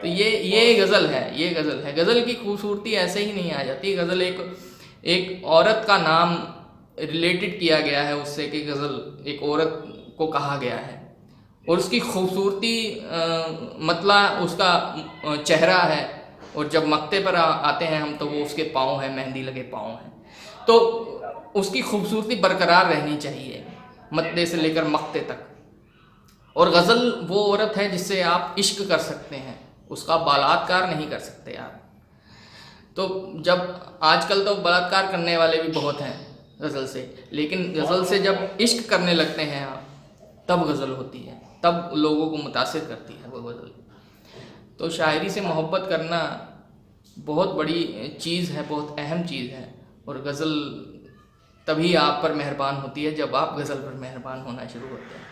तो 0.00 0.08
ये 0.08 0.30
ये 0.30 0.74
गज़ल 0.74 1.06
है 1.06 1.40
ये 1.40 1.50
गज़ल 1.50 1.82
है। 1.84 1.94
गज़ल 1.96 2.20
की 2.20 2.34
खूबसूरती 2.34 2.92
ऐसे 2.94 3.20
ही 3.20 3.32
नहीं 3.32 3.52
आ 3.52 3.62
जाती। 3.62 3.94
गज़ल 3.96 4.22
एक 4.22 4.40
एक 5.06 5.44
औरत 5.44 5.84
का 5.86 5.98
नाम 5.98 6.36
रिलेटेड 7.00 7.58
किया 7.60 7.80
गया 7.80 8.02
है 8.02 8.16
उससे 8.16 8.46
कि 8.48 8.60
गज़ल 8.62 9.24
एक 9.30 9.42
औरत 9.42 9.82
को 10.18 10.26
कहा 10.26 10.56
गया 10.56 10.76
है। 10.76 11.01
और 11.66 11.78
उसकी 11.78 12.00
खूबसूरती 12.02 12.74
मतला 13.80 14.20
उसका 14.40 14.70
चेहरा 15.38 15.78
है। 15.78 16.02
और 16.56 16.68
जब 16.68 16.86
मक्ते 16.86 17.18
पर 17.20 17.34
आ, 17.34 17.42
आते 17.42 17.84
हैं 17.84 18.00
हम 18.02 18.16
तो 18.16 18.26
वो 18.26 18.44
उसके 18.44 18.62
पाँव 18.72 19.00
हैं 19.00 19.14
मेहंदी 19.16 19.42
लगे 19.42 19.62
पाँव 19.70 19.88
हैं। 19.90 20.10
तो 20.66 20.78
उसकी 21.56 21.80
खूबसूरती 21.82 22.36
बरकरार 22.36 22.86
रहनी 22.86 23.16
चाहिए 23.16 23.64
मद्दे 24.12 24.46
से 24.46 24.56
लेकर 24.56 24.84
मक्ते 24.86 25.20
तक। 25.22 25.46
और 26.56 26.70
गज़ल 26.70 27.10
वो 27.22 27.44
औरत 27.44 27.76
है 27.76 27.90
जिससे 27.90 28.20
आप 28.24 28.56
इश्क 28.58 28.82
कर 28.88 28.98
सकते 29.00 29.36
हैं। 29.36 29.58
उसका 29.90 30.16
बलात्कार 30.18 30.88
नहीं 30.88 31.08
कर 31.10 31.18
सकते 31.20 31.54
आप। 31.56 31.78
तो 32.96 33.06
जब 33.42 33.98
आजकल 34.02 34.44
तो 34.44 34.54
बलात्कार 34.56 35.10
करने 35.12 35.36
वाले 35.36 35.62
भी 35.62 35.68
बहुत 35.72 36.00
हैं 36.00 36.16
गज़ल 36.62 36.86
से 36.86 37.02
लेकिन 37.32 37.72
गज़ल 37.72 38.04
से 38.04 38.18
जब 38.18 38.56
इश्क 38.60 38.88
करने 38.90 39.14
लगते 39.14 39.42
हैं 39.44 39.66
आप 39.66 39.86
तब 40.48 40.66
गज़ल 40.68 40.90
होती 40.90 41.18
है। 41.18 41.40
तब 41.62 41.90
लोगों 41.96 42.28
को 42.30 42.36
मुतासिर 42.36 42.84
करती 42.84 43.14
है 43.14 43.28
वो 43.28 43.52
तो 44.78 44.88
शायरी 44.90 45.30
से 45.30 45.40
मोहब्बत 45.40 45.86
करना 45.88 46.20
बहुत 47.18 47.54
बड़ी 47.56 48.08
चीज़ 48.20 48.52
है 48.52 48.62
बहुत 48.68 48.98
अहम 48.98 49.22
चीज़ 49.26 49.50
है 49.50 49.64
और 50.08 50.18
गज़ल 50.22 50.54
तभी 51.66 51.94
आप 51.94 52.22
पर 52.22 52.32
मेहरबान 52.34 52.76
होती 52.76 53.04
है 53.04 53.14
जब 53.14 53.34
आप 53.36 53.56
गज़ल 53.58 53.82
पर 53.82 53.94
मेहरबान 54.00 54.40
होना 54.40 54.66
शुरू 54.68 54.88
होते 54.88 55.14
हैं। 55.14 55.30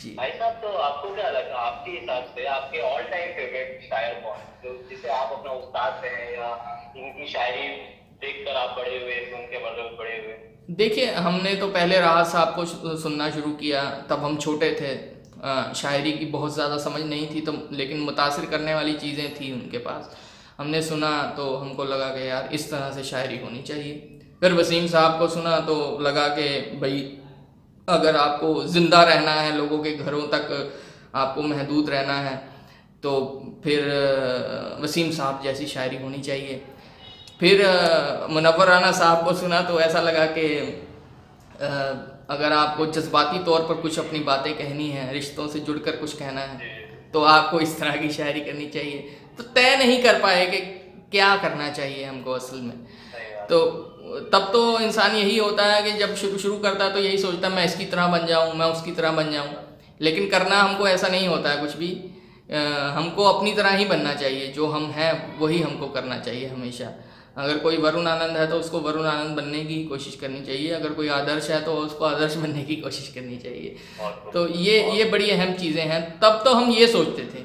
जी। 0.00 0.14
भाई 0.16 0.30
साहब 0.30 0.54
तो 0.62 0.68
आपको 0.68 1.14
क्या 1.14 1.30
लगता 1.30 1.54
है 1.54 1.66
आपके 1.66 1.90
हिसाब 1.90 2.24
से 2.34 2.46
आपके 2.56 2.80
ऑल 2.82 3.02
टाइम 3.10 3.32
फेवरेट 3.32 3.82
शायर 3.90 4.14
कौन 4.20 4.36
है? 4.36 4.46
जो 4.64 4.88
जिसे 4.88 5.08
आप 5.08 5.32
अपना 5.32 5.52
उस्ताद 5.52 6.04
हैं 6.04 6.30
या 6.32 6.48
इनकी 6.96 7.32
शायरी 7.32 7.68
देखकर 8.24 8.56
आप 8.56 8.76
बड़े 8.78 8.96
हुए 9.02 9.20
सुन 9.26 9.46
के 9.46 9.64
मतलब 9.66 9.96
बड़े 9.98 10.16
हुए। 10.16 10.36
देखिए, 10.68 11.06
हमने 11.06 11.54
तो 11.54 11.66
पहले 11.68 11.98
राहत 12.00 12.26
साहब 12.26 12.54
को 12.56 12.64
सुनना 12.98 13.30
शुरू 13.30 13.50
किया, 13.54 13.82
तब 14.10 14.24
हम 14.24 14.36
छोटे 14.38 14.70
थे। 14.72 14.94
शायरी 15.74 16.12
की 16.12 16.24
बहुत 16.28 16.54
ज़्यादा 16.54 16.76
समझ 16.78 17.00
नहीं 17.02 17.26
थी 17.30 17.40
तो 17.40 17.52
लेकिन 17.72 18.00
मुतासर 18.00 18.44
करने 18.46 18.74
वाली 18.74 18.92
चीज़ें 18.94 19.34
थी 19.34 19.52
उनके 19.52 19.78
पास। 19.80 20.10
हमने 20.58 20.82
सुना 20.82 21.10
तो 21.36 21.54
हमको 21.56 21.84
लगा 21.84 22.08
कि 22.08 22.28
यार, 22.28 22.48
इस 22.52 22.70
तरह 22.70 22.90
से 22.92 23.02
शायरी 23.04 23.38
होनी 23.38 23.62
चाहिए। 23.62 24.20
फिर 24.42 24.52
वसीम 24.52 24.86
साहब 24.88 25.18
को 25.18 25.28
सुना 25.28 25.58
तो 25.62 25.76
लगा 26.00 26.26
कि 26.28 26.48
भाई, 26.80 27.00
अगर 27.88 28.16
आपको 28.16 28.62
ज़िंदा 28.66 29.02
रहना 29.04 29.32
है, 29.32 29.56
लोगों 29.56 29.78
के 29.78 29.92
घरों 29.94 30.22
तक 30.28 30.72
आपको 31.14 31.42
महदूद 31.44 31.90
रहना 31.90 32.18
है 32.20 32.36
तो 33.02 33.10
फिर 33.64 33.88
वसीम 34.80 35.10
साहब 35.12 35.40
जैसी 35.44 35.66
शायरी 35.66 35.96
होनी 36.02 36.18
चाहिए। 36.20 36.62
फिर 37.42 37.62
अ, 37.66 38.26
मुनव्वर 38.30 38.68
राना 38.68 38.90
साहब 38.92 39.24
को 39.24 39.32
सुना 39.34 39.60
तो 39.62 39.78
ऐसा 39.80 40.00
लगा 40.00 40.26
कि 40.36 40.44
अगर 42.30 42.52
आपको 42.52 42.86
जज्बाती 42.88 43.38
तौर 43.44 43.60
पर 43.60 43.80
कुछ 43.82 43.98
अपनी 43.98 44.18
बातें 44.20 44.52
कहनी 44.58 44.88
है 44.90 45.12
रिश्तों 45.12 45.46
से 45.48 45.60
जुड़कर 45.60 45.96
कुछ 45.96 46.12
कहना 46.12 46.40
है 46.40 46.70
तो 47.12 47.22
आपको 47.26 47.60
इस 47.60 47.78
तरह 47.80 47.96
की 47.96 48.10
शायरी 48.10 48.40
करनी 48.40 48.66
चाहिए। 48.68 48.98
तो 49.38 49.42
तय 49.56 49.76
नहीं 49.76 50.02
कर 50.02 50.20
पाए 50.20 50.46
कि 50.46 50.58
क्या 51.12 51.34
करना 51.36 51.68
चाहिए 51.70 52.04
हमको 52.04 52.32
असल 52.32 52.60
में। 52.60 52.76
तो 53.48 53.58
तब 54.32 54.48
तो 54.52 54.62
इंसान 54.80 55.16
यही 55.16 55.36
होता 55.38 55.66
है 55.66 55.82
कि 55.82 55.98
जब 55.98 56.14
शुरू 56.16 56.38
शुरू 56.38 56.58
करता 56.58 56.84
है 56.84 56.92
तो 56.92 56.98
यही 57.00 57.18
सोचता 57.18 57.48
है 57.48 57.54
मैं 57.54 57.64
इसकी 57.64 57.84
तरह 57.86 58.06
बन 58.08 58.26
जाऊँ 58.26 58.54
मैं 58.54 58.66
उसकी 58.68 58.92
तरह 58.92 59.12
बन 59.12 59.32
जाऊँ। 59.32 59.54
लेकिन 60.00 60.28
करना 60.30 60.60
हमको 60.60 60.88
ऐसा 60.88 61.08
नहीं 61.08 61.28
होता 61.28 61.50
है 61.50 61.60
कुछ 61.60 61.76
भी। 61.76 61.90
अ, 62.50 62.58
हमको 62.96 63.24
अपनी 63.24 63.52
तरह 63.52 63.76
ही 63.76 63.84
बनना 63.84 64.14
चाहिए 64.14 64.46
जो 64.52 64.66
हम 64.68 64.90
हैं 64.90 65.12
वही 65.38 65.62
हमको 65.62 65.86
करना 65.88 66.18
चाहिए 66.18 66.48
हमेशा। 66.48 66.92
अगर 67.36 67.58
कोई 67.58 67.76
वरुण 67.76 68.06
आनंद 68.06 68.36
है 68.36 68.46
तो 68.46 68.56
उसको 68.56 68.78
वरुण 68.80 69.06
आनंद 69.06 69.36
बनने 69.36 69.64
की 69.64 69.82
कोशिश 69.84 70.16
करनी 70.16 70.40
चाहिए। 70.42 70.70
अगर 70.70 70.92
कोई 70.92 71.08
आदर्श 71.10 71.50
है 71.50 71.60
तो 71.64 71.74
उसको 71.76 72.04
आदर्श 72.04 72.34
बनने 72.34 72.62
की 72.62 72.76
कोशिश 72.76 73.08
करनी 73.08 73.36
चाहिए। 73.38 73.76
तो 74.32 74.46
ये 74.48 74.82
ये 74.92 75.04
बड़ी 75.04 75.30
अहम 75.30 75.52
चीज़ें 75.54 75.84
हैं। 75.84 76.00
तब 76.20 76.42
तो 76.44 76.54
हम 76.54 76.70
ये 76.70 76.86
सोचते 76.88 77.22
थे। 77.24 77.44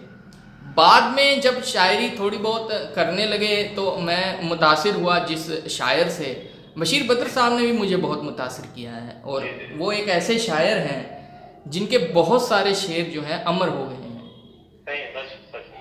बाद 0.77 1.15
में 1.15 1.41
जब 1.41 1.61
शायरी 1.63 2.09
थोड़ी 2.19 2.37
बहुत 2.39 2.69
करने 2.95 3.25
लगे 3.25 3.63
तो 3.75 3.95
मैं 3.99 4.43
मुतासर 4.43 4.95
हुआ 4.95 5.19
जिस 5.25 5.47
शायर 5.69 6.09
से। 6.09 6.33
बशीर 6.77 7.07
बद्र 7.07 7.27
साहब 7.29 7.53
ने 7.53 7.65
भी 7.65 7.71
मुझे 7.71 7.97
बहुत 7.97 8.23
मुतासर 8.23 8.67
किया 8.75 8.91
है। 8.91 9.21
और 9.25 9.49
वो 9.77 9.91
एक 9.91 10.09
ऐसे 10.09 10.37
शायर 10.39 10.77
हैं 10.79 11.63
जिनके 11.67 11.97
बहुत 12.13 12.47
सारे 12.47 12.75
शेर 12.75 13.09
जो 13.09 13.21
हैं 13.21 13.43
अमर 13.45 13.69
हो 13.69 13.85
गए 13.85 13.95
हैं। 13.95 14.05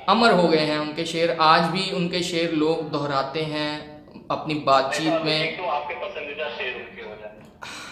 अमर 0.09 0.33
हो 0.33 0.49
गए 0.49 0.59
हैं 0.61 0.79
उनके 0.79 1.05
शेर। 1.07 1.37
आज 1.41 1.71
भी 1.71 1.91
उनके 1.93 2.23
शेर 2.23 2.53
लोग 2.55 2.91
दोहराते 2.91 3.43
हैं। 3.45 3.96
अपनी 4.31 4.55
बातचीत 4.55 5.13
में 5.13 5.57
तो 5.57 5.65
आपके 5.65 5.95
पसंदीदा 5.95 6.49
शेर 6.49 6.75
उनके 6.75 7.03
हो 7.03 7.15
जाए। 7.15 7.37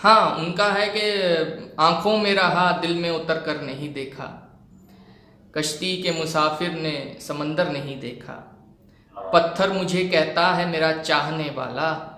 हाँ 0.02 0.36
उनका 0.36 0.66
है 0.66 0.88
कि 0.96 1.74
आँखों 1.80 2.18
में 2.18 2.34
रहा 2.34 2.72
दिल 2.72 2.94
में 2.94 3.10
उतर 3.10 3.40
कर 3.40 3.60
नहीं 3.60 3.92
देखा। 3.94 4.40
कश्ती 5.56 6.02
के 6.02 6.10
मुसाफिर 6.10 6.70
ने 6.70 7.16
समंदर 7.20 7.68
नहीं 7.68 8.00
देखा। 8.00 8.50
पत्थर 9.16 9.72
मुझे 9.72 10.08
कहता 10.08 10.46
है 10.46 10.68
मेरा 10.68 10.92
चाहने 10.92 11.50
वाला। 11.50 12.10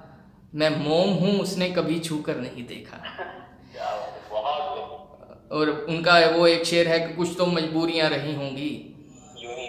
मैं 0.55 0.71
मोम 0.71 1.11
हूँ 1.11 1.41
उसने 1.41 1.71
कभी 1.71 1.99
छू 1.99 2.17
कर 2.19 2.37
नहीं 2.37 2.67
देखा। 2.67 2.97
है, 3.77 3.91
और 5.53 5.87
उनका 5.89 6.31
वो 6.31 6.47
एक 6.47 6.65
शेर 6.65 6.89
है 6.89 7.01
कि 7.01 7.15
कुछ 7.15 7.29
तो 7.39 7.47
मजबूरियाँ 7.47 8.11
रही 8.11 8.35
होंगी। 8.35 8.93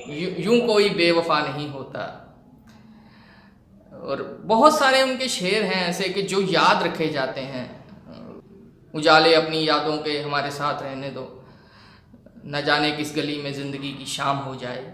ही 0.10 0.44
यूँ 0.44 0.68
कोई 0.68 0.90
बेवफा 0.90 1.40
नहीं 1.40 1.70
होता। 1.70 2.24
और 4.00 4.22
बहुत 4.46 4.78
सारे 4.80 5.02
उनके 5.04 5.28
शेर 5.30 5.64
हैं 5.64 5.88
ऐसे 5.88 6.10
कि 6.10 6.22
जो 6.24 6.42
याद 6.44 6.84
रखे 6.84 7.08
जाते 7.10 7.42
हैं। 7.44 7.66
उजाले 8.94 9.34
अपनी 9.36 9.68
यादों 9.68 9.98
के 9.98 10.20
हमारे 10.20 10.52
साथ 10.52 10.82
रहने 10.84 11.10
दो। 11.10 11.24
न 12.46 12.62
जाने 12.66 12.92
किस 12.92 13.16
गली 13.16 13.38
में 13.38 13.52
ज़िंदगी 13.54 13.92
की 13.94 14.06
शाम 14.08 14.38
हो 14.40 14.56
जाए। 14.56 14.94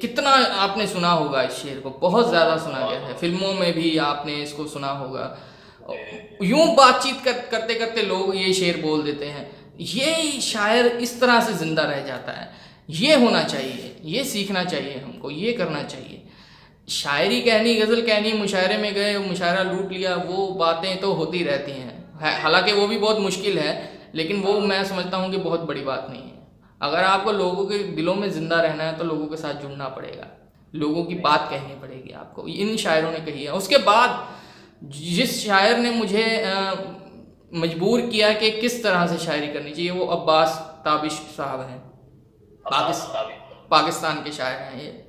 कितना 0.00 0.30
आपने 0.60 0.86
सुना 0.86 1.10
होगा 1.10 1.42
इस 1.42 1.52
शेर 1.52 1.80
को? 1.80 1.90
बहुत 2.00 2.28
ज़्यादा 2.28 2.56
सुना 2.58 2.78
गया 2.80 3.00
है। 3.00 3.14
फ़िल्मों 3.16 3.52
में 3.54 3.72
भी 3.74 3.96
आपने 4.04 4.34
इसको 4.42 4.66
सुना 4.66 4.88
होगा। 4.92 5.36
यूँ 6.44 6.66
बातचीत 6.76 7.20
कर, 7.24 7.32
करते 7.50 7.74
करते 7.74 8.02
लोग 8.02 8.34
ये 8.36 8.52
शेर 8.54 8.80
बोल 8.82 9.02
देते 9.02 9.26
हैं 9.26 9.50
ये 9.82 10.40
शायर 10.42 10.86
इस 10.86 11.20
तरह 11.20 11.40
से 11.40 11.52
ज़िंदा 11.54 11.82
रह 11.82 12.00
जाता 12.02 12.32
है। 12.32 12.50
ये 12.92 13.14
होना 13.16 13.42
चाहिए 13.44 13.96
ये 14.04 14.24
सीखना 14.24 14.64
चाहिए 14.64 14.98
हमको 14.98 15.30
ये 15.30 15.52
करना 15.52 15.82
चाहिए। 15.84 16.22
शायरी 16.88 17.40
कहनी 17.40 17.74
गज़ल 17.74 18.02
कहनी 18.02 18.32
मुशायरे 18.32 18.76
में 18.76 18.94
गए 18.94 19.18
मुशायरा 19.18 19.62
लूट 19.62 19.92
लिया 19.92 20.16
वो 20.16 20.46
बातें 20.46 21.00
तो 21.00 21.12
होती 21.12 21.44
रहती 21.44 21.72
हैं। 21.72 22.18
हालाँकि 22.42 22.72
वो 22.72 22.86
भी 22.86 22.98
बहुत 22.98 23.18
मुश्किल 23.18 23.58
है 23.58 23.98
लेकिन 24.14 24.42
वो 24.42 24.60
मैं 24.60 24.84
समझता 24.84 25.16
हूँ 25.16 25.30
कि 25.30 25.36
बहुत 25.36 25.60
बड़ी 25.60 25.80
बात 25.80 26.06
नहीं 26.10 26.22
है। 26.22 26.48
अगर 26.82 27.04
आपको 27.04 27.32
लोगों 27.32 27.66
के 27.66 27.78
दिलों 27.78 28.14
में 28.14 28.30
ज़िंदा 28.30 28.60
रहना 28.60 28.84
है 28.84 28.98
तो 28.98 29.04
लोगों 29.04 29.26
के 29.26 29.36
साथ 29.36 29.54
जुड़ना 29.54 29.88
पड़ेगा। 29.88 30.26
लोगों 30.74 31.04
की 31.04 31.14
बात 31.14 31.48
कहनी 31.50 31.80
पड़ेगी 31.80 32.12
आपको। 32.12 32.48
इन 32.48 32.76
शायरों 32.76 33.10
ने 33.10 33.18
कही 33.18 33.44
है। 33.44 33.52
उसके 33.52 33.78
बाद 33.78 34.28
जिस 34.84 35.46
शायर 35.46 35.78
ने 35.78 35.90
मुझे 35.90 36.54
मजबूर 37.54 38.00
किया 38.00 38.32
कि 38.32 38.50
किस 38.50 38.82
तरह 38.82 39.06
से 39.06 39.18
शायरी 39.18 39.46
करनी 39.46 39.70
चाहिए 39.70 39.90
वो 39.90 40.06
अब्बास 40.06 40.48
ताबिश 40.84 41.12
साहब 41.12 41.60
हैं। 41.60 41.78
पाकिस- 42.64 43.06
पाकिस्तान 43.70 44.16
के 44.16 44.32
शायर 44.32 44.56
हैं 44.56 44.82
ये। 44.82 45.05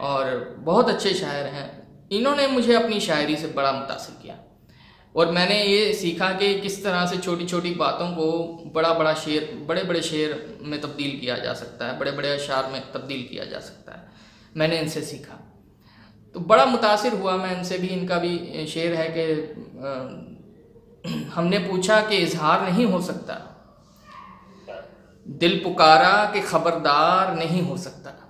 और 0.00 0.56
बहुत 0.58 0.88
अच्छे 0.88 1.14
शायर 1.14 1.46
हैं। 1.46 2.08
इन्होंने 2.12 2.46
मुझे 2.46 2.74
अपनी 2.74 3.00
शायरी 3.00 3.36
से 3.36 3.46
बड़ा 3.46 3.72
मुतासर 3.72 4.22
किया। 4.22 4.34
और 5.14 5.30
मैंने 5.30 5.64
ये 5.64 5.92
सीखा 5.94 6.30
कि 6.32 6.60
किस 6.60 6.84
तरह 6.84 7.06
से 7.06 7.18
छोटी 7.18 7.46
छोटी 7.46 7.70
बातों 7.70 8.08
को 8.10 8.62
बड़ा 8.74 8.92
बड़ा 8.94 9.14
शेर 9.14 9.64
बड़े 9.68 9.82
बड़े 9.82 10.02
शेर 10.02 10.58
में 10.62 10.80
तब्दील 10.80 11.18
किया 11.20 11.36
जा 11.38 11.52
सकता 11.52 11.86
है 11.86 11.98
बड़े 11.98 12.10
बड़े 12.10 12.32
अशार 12.32 12.70
में 12.72 12.92
तब्दील 12.92 13.22
किया 13.22 13.44
जा 13.44 13.60
सकता 13.60 13.92
है। 13.92 14.08
मैंने 14.56 14.78
इनसे 14.78 15.02
सीखा। 15.02 15.34
तो 16.34 16.40
बड़ा 16.40 16.64
मुतासर 16.66 17.12
हुआ 17.12 17.36
मैं 17.36 17.56
इनसे 17.58 17.78
भी। 17.78 17.86
इनका 17.86 18.18
भी 18.18 18.66
शेर 18.66 18.94
है 18.94 19.08
कि 19.08 19.24
हमने 21.34 21.58
पूछा 21.58 22.00
कि 22.00 22.16
इजहार 22.16 22.62
नहीं 22.62 22.86
हो 22.86 23.00
सकता। 23.02 23.34
दिल 25.26 25.60
पुकारा 25.64 26.30
कि 26.30 26.40
खबरदार 26.40 27.34
नहीं 27.34 27.62
हो 27.62 27.76
सकता। 27.76 28.25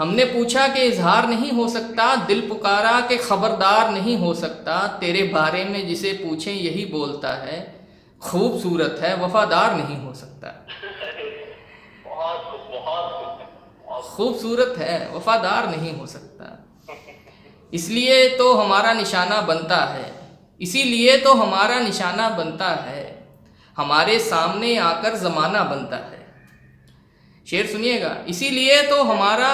हमने 0.00 0.24
पूछा 0.24 0.66
कि 0.68 0.80
इजहार 0.80 1.28
नहीं 1.28 1.50
हो 1.52 1.68
सकता, 1.68 2.14
दिल 2.16 2.40
पुकारा 2.48 3.00
कि 3.00 3.16
खबरदार 3.16 3.90
नहीं 3.90 4.16
हो 4.16 4.32
सकता, 4.34 4.86
तेरे 5.00 5.22
बारे 5.22 5.64
में 5.64 5.86
जिसे 5.88 6.12
पूछें 6.12 6.52
यही 6.52 6.84
बोलता 6.84 7.32
है, 7.32 7.58
खूबसूरत 8.22 8.98
है, 9.00 9.14
वफादार 9.16 9.74
नहीं 9.76 9.96
हो 9.96 10.12
सकता। 10.14 10.48
खूबसूरत 14.16 14.74
है, 14.78 15.10
वफादार 15.14 15.68
नहीं 15.68 15.92
हो 15.98 16.06
सकता। 16.06 16.46
इसलिए 17.72 18.28
तो 18.28 18.52
हमारा 18.54 18.92
निशाना 18.92 19.40
बनता 19.40 19.76
है, 19.86 20.12
इसीलिए 20.60 21.16
तो 21.16 21.34
हमारा 21.34 21.78
निशाना 21.80 22.28
बनता 22.28 22.68
है, 22.86 23.04
हमारे 23.76 24.18
सामने 24.18 24.76
आकर 24.78 25.16
ज़माना 25.16 25.62
बनता 25.64 25.96
है। 25.96 26.18
शेर 27.46 27.66
सुनिएगा, 27.66 28.16
इसीलिए 28.28 28.82
तो 28.82 29.02
हमारा 29.02 29.52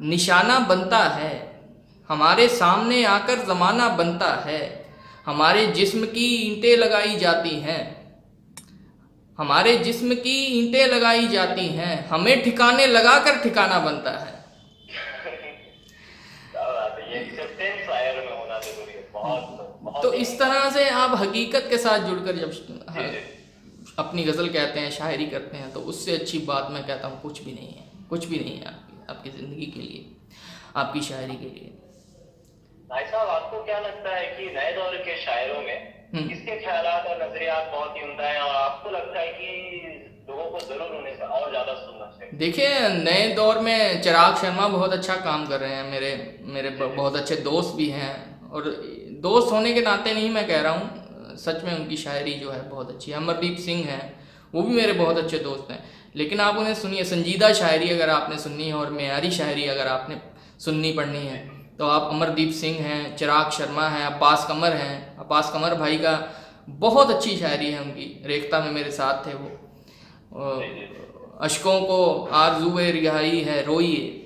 निशाना 0.00 0.58
बनता 0.58 0.98
है। 0.98 1.60
हमारे 2.08 2.48
सामने 2.48 3.04
आकर 3.04 3.38
ज़माना 3.38 3.88
बनता 3.88 4.32
है। 4.32 4.90
हमारे 5.26 5.66
जिस्म 5.66 6.04
की 6.04 6.36
ईंटें 6.36 6.76
लगाई 6.76 7.16
जाती 7.16 7.60
हैं। 7.60 7.98
हमारे 9.38 9.76
जिस्म 9.76 10.14
की 10.14 10.44
ईंटें 10.44 10.86
लगाई 10.86 11.28
जाती 11.28 11.66
हैं। 11.66 12.08
हमें 12.08 12.44
ठिकाने 12.44 12.86
लगाकर 12.86 13.42
ठिकाना 13.42 13.78
बनता 13.78 14.10
है। 14.10 14.44
तो 20.02 20.12
इस 20.12 20.38
तरह 20.38 20.70
से 20.70 20.88
आप 20.88 21.18
हकीकत 21.20 21.66
के 21.70 21.78
साथ 21.78 21.98
जुड़कर 21.98 22.36
जब 22.36 22.50
अपनी 23.98 24.24
गज़ल 24.24 24.48
कहते 24.48 24.80
हैं 24.80 24.90
शायरी 24.90 25.26
करते 25.26 25.56
हैं 25.56 25.72
तो 25.72 25.80
उससे 25.80 26.14
अच्छी 26.14 26.38
बात 26.38 26.68
मैं 26.70 26.86
कहता 26.86 27.08
हूँ 27.08 27.20
कुछ 27.20 27.42
भी 27.42 27.52
नहीं 27.52 27.68
है। 27.68 27.84
कुछ 28.10 28.24
भी 28.24 28.38
नहीं 28.38 28.58
है। 28.58 28.87
आपकी 29.08 29.30
ज़िंदगी 29.30 29.66
के 29.66 29.80
लिए 29.80 30.00
आपकी 30.76 31.00
शायरी 31.02 31.36
के 31.36 31.50
लिए। 31.50 31.70
भाई 32.90 33.04
साहब 33.06 33.28
आपको 33.30 33.62
क्या 33.64 33.78
लगता 33.80 34.14
है 34.16 34.26
कि 34.36 34.44
नए 34.54 34.72
दौर 34.74 34.96
के 35.06 35.16
शायरों 35.22 35.62
में 35.62 35.78
हम्म। 36.14 36.28
किसके 36.28 36.56
ख्याल 36.60 36.86
और 36.88 37.22
नजरियात 37.22 37.70
बहुत 37.72 37.96
ही 37.96 38.02
उमदा 38.02 38.26
है 38.26 38.40
और 38.42 38.54
आपको 38.56 38.90
लगता 38.90 39.20
है 39.20 39.32
कि 39.32 39.48
लोगों 40.28 40.44
को 40.50 40.58
ज़रूर 40.60 40.94
उन्हें 40.96 41.16
और 41.18 41.50
ज़्यादा 41.50 41.74
सुनना 41.76 42.06
चाहिए? 42.08 42.38
देखिए 42.38 42.88
नए 43.00 43.34
दौर 43.34 43.58
में 43.60 44.02
चिराग 44.02 44.36
शर्मा 44.36 44.68
बहुत 44.68 44.92
अच्छा 44.92 45.16
काम 45.26 45.46
कर 45.46 45.60
रहे 45.60 45.74
हैं। 45.74 45.90
मेरे 45.90 46.12
मेरे 46.54 46.70
बहुत 46.70 47.16
अच्छे 47.16 47.36
दोस्त 47.44 47.74
भी 47.76 47.88
हैं 47.90 48.14
और 48.50 48.70
दोस्त 49.22 49.52
होने 49.52 49.72
के 49.74 49.80
नाते 49.82 50.14
नहीं 50.14 50.30
मैं 50.30 50.46
कह 50.48 50.60
रहा 50.62 50.72
हूँ 50.72 51.36
सच 51.38 51.64
में 51.64 51.74
उनकी 51.74 51.96
शायरी 51.98 52.32
जो 52.36 52.50
है 52.50 52.68
बहुत 52.68 52.90
अच्छी 52.90 53.10
है। 53.10 53.16
अमरदीप 53.16 53.58
सिंह 53.60 53.84
हैं 53.86 54.02
वो 54.54 54.62
भी 54.62 54.74
मेरे 54.74 54.92
बहुत 54.94 55.18
अच्छे 55.18 55.38
दोस्त 55.40 55.70
हैं। 55.70 55.82
लेकिन 56.16 56.40
आप 56.40 56.56
उन्हें 56.56 56.74
सुनिए, 56.74 57.04
संजीदा 57.04 57.52
शायरी 57.52 57.90
अगर 57.90 58.10
आपने 58.10 58.38
सुननी 58.38 58.64
है 58.64 58.74
और 58.74 58.90
मेयारी 58.90 59.30
शायरी 59.30 59.64
अगर 59.66 59.86
आपने 59.86 60.20
सुननी 60.60 60.92
पढ़नी 60.92 61.18
है 61.18 61.46
तो 61.78 61.86
आप 61.86 62.08
अमरदीप 62.10 62.52
सिंह 62.52 62.76
हैं, 62.76 63.16
चिराग 63.16 63.50
शर्मा 63.50 63.88
हैं, 63.88 64.04
अब्बास 64.06 64.46
कमर 64.48 64.72
हैं। 64.72 65.16
अब्बास 65.18 65.50
कमर 65.52 65.74
भाई 65.74 65.96
का 65.96 66.14
बहुत 66.68 67.10
अच्छी 67.10 67.36
शायरी 67.36 67.70
है 67.70 67.80
उनकी, 67.82 68.22
रेखता 68.26 68.60
में 68.60 68.70
मेरे 68.72 68.90
साथ 68.90 69.26
थे 69.26 69.34
वो। 69.34 69.50
अशकों 71.40 71.80
को 71.80 72.28
आरजुए 72.32 72.90
रिहाई 72.90 73.40
है 73.40 73.62
रोइए। 73.64 74.24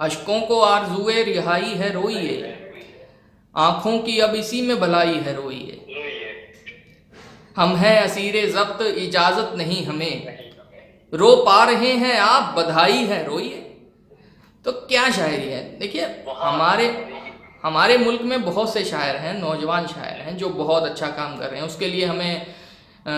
अशकों 0.00 0.40
को 0.40 0.60
आरजुए 0.60 1.22
रिहाई 1.22 1.74
है 1.74 1.92
रोइए। 1.92 2.72
आँखों 3.54 3.98
की 3.98 4.18
अब 4.18 4.34
इसी 4.34 4.62
में 4.62 4.78
भलाई 4.80 5.14
है 5.16 5.34
रोइए। 5.34 5.80
हम 7.56 7.76
हैं 7.76 8.00
असीरे 8.00 8.46
जब्त, 8.46 8.82
इजाज़त 8.82 9.52
नहीं 9.56 9.84
हमें। 9.86 10.33
रो 11.14 11.34
पा 11.46 11.62
रहे 11.64 11.92
हैं 11.94 12.18
आप 12.18 12.54
बधाई 12.56 13.04
है 13.06 13.24
रोइए। 13.26 13.60
तो 14.64 14.72
क्या 14.72 15.10
शायरी 15.10 15.48
है? 15.48 15.78
देखिए 15.78 16.04
हमारे 16.28 16.86
हमारे 17.64 17.96
मुल्क 17.98 18.22
में 18.22 18.42
बहुत 18.42 18.72
से 18.72 18.84
शायर 18.84 19.16
हैं 19.16 19.38
नौजवान 19.40 19.86
शायर 19.86 20.20
हैं 20.20 20.36
जो 20.36 20.48
बहुत 20.48 20.82
अच्छा 20.82 21.06
काम 21.06 21.36
कर 21.38 21.50
रहे 21.50 21.60
हैं। 21.60 21.66
उसके 21.66 21.88
लिए 21.88 22.06
हमें 22.06 22.40
आ, 22.40 23.12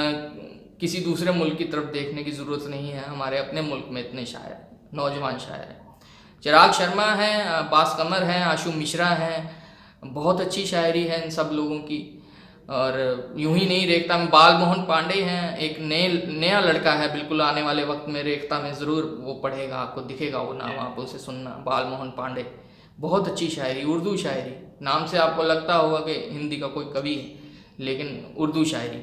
किसी 0.80 1.00
दूसरे 1.00 1.32
मुल्क 1.32 1.56
की 1.58 1.64
तरफ़ 1.64 1.84
देखने 1.84 2.22
की 2.24 2.30
ज़रूरत 2.30 2.64
नहीं 2.70 2.90
है। 2.90 3.04
हमारे 3.04 3.38
अपने 3.38 3.62
मुल्क 3.62 3.86
में 3.90 4.00
इतने 4.00 4.24
शायर 4.26 4.56
नौजवान 4.94 5.38
शायर 5.38 5.60
हैं। 5.60 5.80
चिराग 6.44 6.72
शर्मा 6.72 7.06
हैं 7.14 7.70
बास 7.70 7.94
कमर 7.98 8.22
हैं 8.22 8.42
आशु 8.44 8.72
मिश्रा 8.72 9.06
हैं 9.06 9.38
बहुत 10.04 10.40
अच्छी 10.40 10.66
शायरी 10.66 11.04
है 11.04 11.22
इन 11.24 11.30
सब 11.30 11.50
लोगों 11.52 11.78
की। 11.78 12.15
और 12.68 13.34
यूँ 13.36 13.54
ही 13.54 13.66
नहीं 13.66 13.86
रेखता 13.86 14.16
में 14.18 14.28
बाल 14.30 14.54
मोहन 14.54 14.80
पांडे 14.84 15.20
हैं। 15.22 15.56
एक 15.58 15.78
नए 15.82 16.08
नया 16.28 16.60
लड़का 16.60 16.92
है 16.92 17.12
बिल्कुल 17.12 17.42
आने 17.42 17.62
वाले 17.62 17.84
वक्त 17.86 18.08
में 18.08 18.22
रेखता 18.24 18.58
में 18.60 18.72
ज़रूर 18.74 19.04
वो 19.20 19.34
पढ़ेगा 19.42 19.76
आपको 19.78 20.00
दिखेगा 20.02 20.38
वो 20.40 20.52
नाम 20.54 20.78
आप 20.80 20.98
उसे 20.98 21.18
सुनना। 21.20 21.50
बाल 21.66 21.84
मोहन 21.86 22.10
पांडे 22.12 22.46
बहुत 23.00 23.28
अच्छी 23.28 23.48
शायरी 23.48 23.84
उर्दू 23.86 24.16
शायरी। 24.16 24.54
नाम 24.82 25.06
से 25.06 25.18
आपको 25.18 25.42
लगता 25.42 25.74
होगा 25.74 25.98
कि 26.00 26.12
हिंदी 26.30 26.56
का 26.56 26.66
कोई 26.68 26.84
कवि 26.94 27.14
है 27.14 27.84
लेकिन 27.84 28.34
उर्दू 28.38 28.64
शायरी 28.64 29.02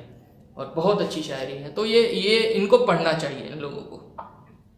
और 0.57 0.73
बहुत 0.75 1.01
अच्छी 1.01 1.21
शायरी 1.23 1.57
है। 1.57 1.71
तो 1.73 1.85
ये 1.85 2.01
ये 2.11 2.37
इनको 2.51 2.77
पढ़ना 2.85 3.13
चाहिए 3.13 3.47
इन 3.47 3.59
लोगों 3.59 3.81
को। 3.83 3.99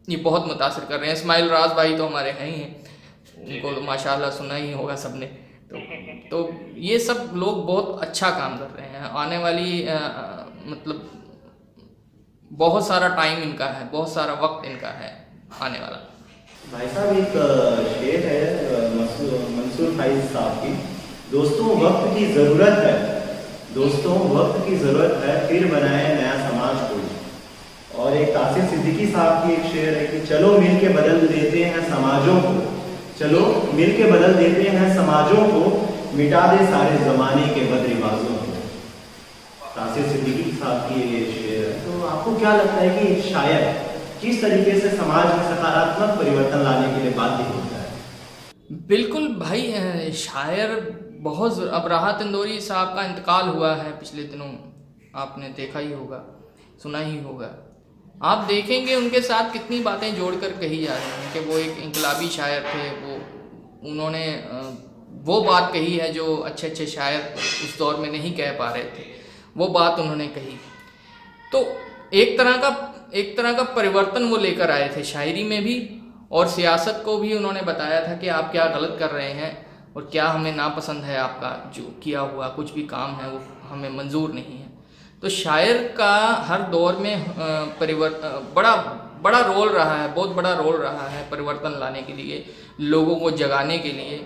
ये 0.08 0.16
बहुत 0.18 0.46
मुतासर 0.46 0.84
कर 0.84 0.98
रहे 0.98 1.08
हैं। 1.08 1.16
इसमाइल 1.16 1.48
राज 1.48 1.70
भाई 1.72 1.96
तो 1.96 2.06
हमारे 2.06 2.30
हैं 2.32 2.46
ही 2.46 2.60
हैं। 2.60 2.84
उनको 3.46 3.72
तो 3.72 3.80
माशाल्लाह 3.82 4.30
सुना 4.32 4.54
ही 4.54 4.72
होगा 4.72 4.96
सबने। 4.96 5.26
तो 5.70 5.76
तो 6.30 6.38
ये 6.76 6.98
सब 6.98 7.30
लोग 7.34 7.66
बहुत 7.66 8.02
अच्छा 8.02 8.30
काम 8.30 8.56
कर 8.56 8.68
रहे 8.78 8.88
हैं। 8.88 9.10
आने 9.22 9.38
वाली 9.38 9.86
आ, 9.88 9.98
मतलब 10.66 11.10
बहुत 12.50 12.86
सारा 12.88 13.08
टाइम 13.08 13.42
इनका 13.42 13.66
है 13.66 13.88
बहुत 13.90 14.12
सारा 14.12 14.34
वक्त 14.34 14.68
इनका 14.68 14.88
है 14.88 15.10
आने 15.62 15.78
वाला। 15.78 15.98
भाई 16.72 16.86
साहब 16.86 17.16
एक 17.16 17.32
शेर 17.96 18.26
है 18.26 18.38
मंसूर 18.96 19.90
भाई 19.98 20.20
साहब 20.20 20.62
की। 20.62 20.72
दोस्तों 21.30 21.76
वक्त 21.80 22.18
की 22.18 22.26
ज़रूरत 22.32 22.78
है। 22.78 22.94
दोस्तों 23.74 24.16
वक्त 24.30 24.66
की 24.68 24.76
ज़रूरत 24.76 25.22
है 25.24 25.34
फिर 25.48 25.66
बनाए 25.72 26.14
नया 26.14 26.34
समाज 26.50 26.76
को। 26.90 28.02
और 28.02 28.16
एक 28.16 28.28
तासिर 28.28 28.64
सिद्दीकी 28.64 29.06
साहब 29.06 29.46
की 29.46 29.54
एक 29.54 29.64
शेर 29.72 29.96
है 29.98 30.06
कि 30.06 30.26
चलो 30.26 30.58
मिल 30.58 30.80
के 30.80 30.88
बदल 30.88 31.26
देते 31.28 31.64
हैं 31.64 31.88
समाजों 31.90 32.40
को। 32.40 32.75
चलो 33.18 33.42
मिल 33.74 33.96
के 33.96 34.10
बदल 34.10 34.34
देते 34.34 34.62
हैं 34.70 34.94
समाजों 34.96 35.44
को, 35.48 35.60
मिटा 36.16 36.40
दे 36.46 36.66
सारे 36.66 36.98
जमाने 37.04 37.46
के 37.54 37.60
बद 37.70 37.86
रिवाजों 37.86 38.34
को। 38.34 38.56
तासिर 39.76 40.06
सिद्दीकी 40.08 40.50
साहब 40.52 40.82
की 40.88 41.00
ये 41.12 41.24
शेर 41.32 41.70
तो 41.80 42.06
आपको 42.06 42.34
क्या 42.38 42.52
लगता 42.56 42.74
है 42.74 42.90
कि 42.90 43.30
शायर 43.30 43.64
किस 44.20 44.40
तरीके 44.42 44.78
से 44.80 44.90
समाज 44.96 45.26
में 45.26 45.42
सकारात्मक 45.46 46.18
परिवर्तन 46.18 46.62
लाने 46.64 46.92
के 46.94 47.02
लिए 47.02 47.12
बाध्य 47.14 47.44
होता 47.44 47.76
है? 47.76 47.88
बिल्कुल 48.88 49.28
भाई 49.40 50.12
शायर 50.18 50.78
बहुत 51.22 51.62
अब 51.70 51.86
राहत 51.88 52.22
इंदौरी 52.22 52.60
साहब 52.62 52.94
का 52.96 53.04
इंतकाल 53.04 53.48
हुआ 53.48 53.74
है, 53.74 53.90
पिछले 53.92 54.22
दिनों 54.24 54.50
आपने 55.22 55.48
देखा 55.56 55.78
ही 55.78 55.92
होगा, 55.92 56.24
सुना 56.82 56.98
ही 57.00 57.18
होगा। 57.22 57.50
आप 58.24 58.44
देखेंगे 58.48 58.94
उनके 58.94 59.20
साथ 59.22 59.52
कितनी 59.52 59.78
बातें 59.82 60.14
जोड़कर 60.16 60.52
कही 60.60 60.84
जा 60.84 60.94
रही 60.94 61.10
हैं 61.14 61.32
कि 61.32 61.40
वो 61.48 61.58
एक 61.58 61.80
इनकलाबी 61.82 62.28
शायर 62.30 62.62
थे 62.64 62.84
उन्होंने 63.84 64.26
वो 65.24 65.40
बात 65.40 65.72
कही 65.72 65.96
है 65.96 66.12
जो 66.12 66.36
अच्छे 66.36 66.66
अच्छे 66.66 66.86
शायर 66.86 67.34
उस 67.64 67.78
दौर 67.78 67.96
में 67.96 68.10
नहीं 68.12 68.32
कह 68.36 68.50
पा 68.52 68.70
रहे 68.70 68.84
थे। 68.84 69.04
वो 69.56 69.66
बात 69.68 69.98
उन्होंने 69.98 70.26
कही। 70.28 70.56
तो 71.52 71.64
एक 72.14 72.36
तरह 72.38 72.56
का, 72.56 72.70
एक 73.14 73.36
तरह 73.36 73.52
का 73.52 73.62
परिवर्तन 73.74 74.24
वो 74.24 74.36
लेकर 74.36 74.70
आए 74.70 74.88
थे 74.96 75.02
शायरी 75.04 75.44
में 75.44 75.62
भी 75.64 75.76
और 76.32 76.48
सियासत 76.48 77.02
को 77.04 77.16
भी 77.18 77.34
उन्होंने 77.34 77.62
बताया 77.62 78.00
था 78.08 78.14
कि 78.16 78.28
आप 78.28 78.50
क्या 78.52 78.66
गलत 78.66 78.96
कर 79.00 79.10
रहे 79.10 79.32
हैं 79.32 79.66
और 79.96 80.08
क्या 80.12 80.26
हमें 80.28 80.52
नापसंद 80.56 81.04
है 81.04 81.16
आपका 81.16 81.50
जो 81.76 81.82
किया 82.02 82.20
हुआ 82.20 82.48
कुछ 82.48 82.72
भी 82.72 82.82
काम 82.82 83.14
है 83.14 83.30
वो 83.30 83.40
हमें 83.68 83.88
मंजूर 83.90 84.32
नहीं 84.32 84.58
है। 84.58 84.66
तो 85.22 85.28
शायर 85.28 85.76
का 85.98 86.16
हर 86.46 86.62
दौर 86.62 86.96
में 86.96 87.24
परिवर्तन 87.80 88.52
बड़ा 88.54 88.74
बड़ा 89.22 89.40
रोल 89.42 89.68
रहा 89.68 89.96
है, 89.96 90.12
बहुत 90.14 90.30
बड़ा 90.30 90.52
रोल 90.54 90.76
रहा 90.76 91.06
है 91.08 91.28
परिवर्तन 91.30 91.78
लाने 91.80 92.02
के 92.02 92.12
लिए, 92.12 92.44
लोगों 92.82 93.16
को 93.16 93.30
जगाने 93.32 93.78
के 93.78 93.92
लिए। 93.92 94.24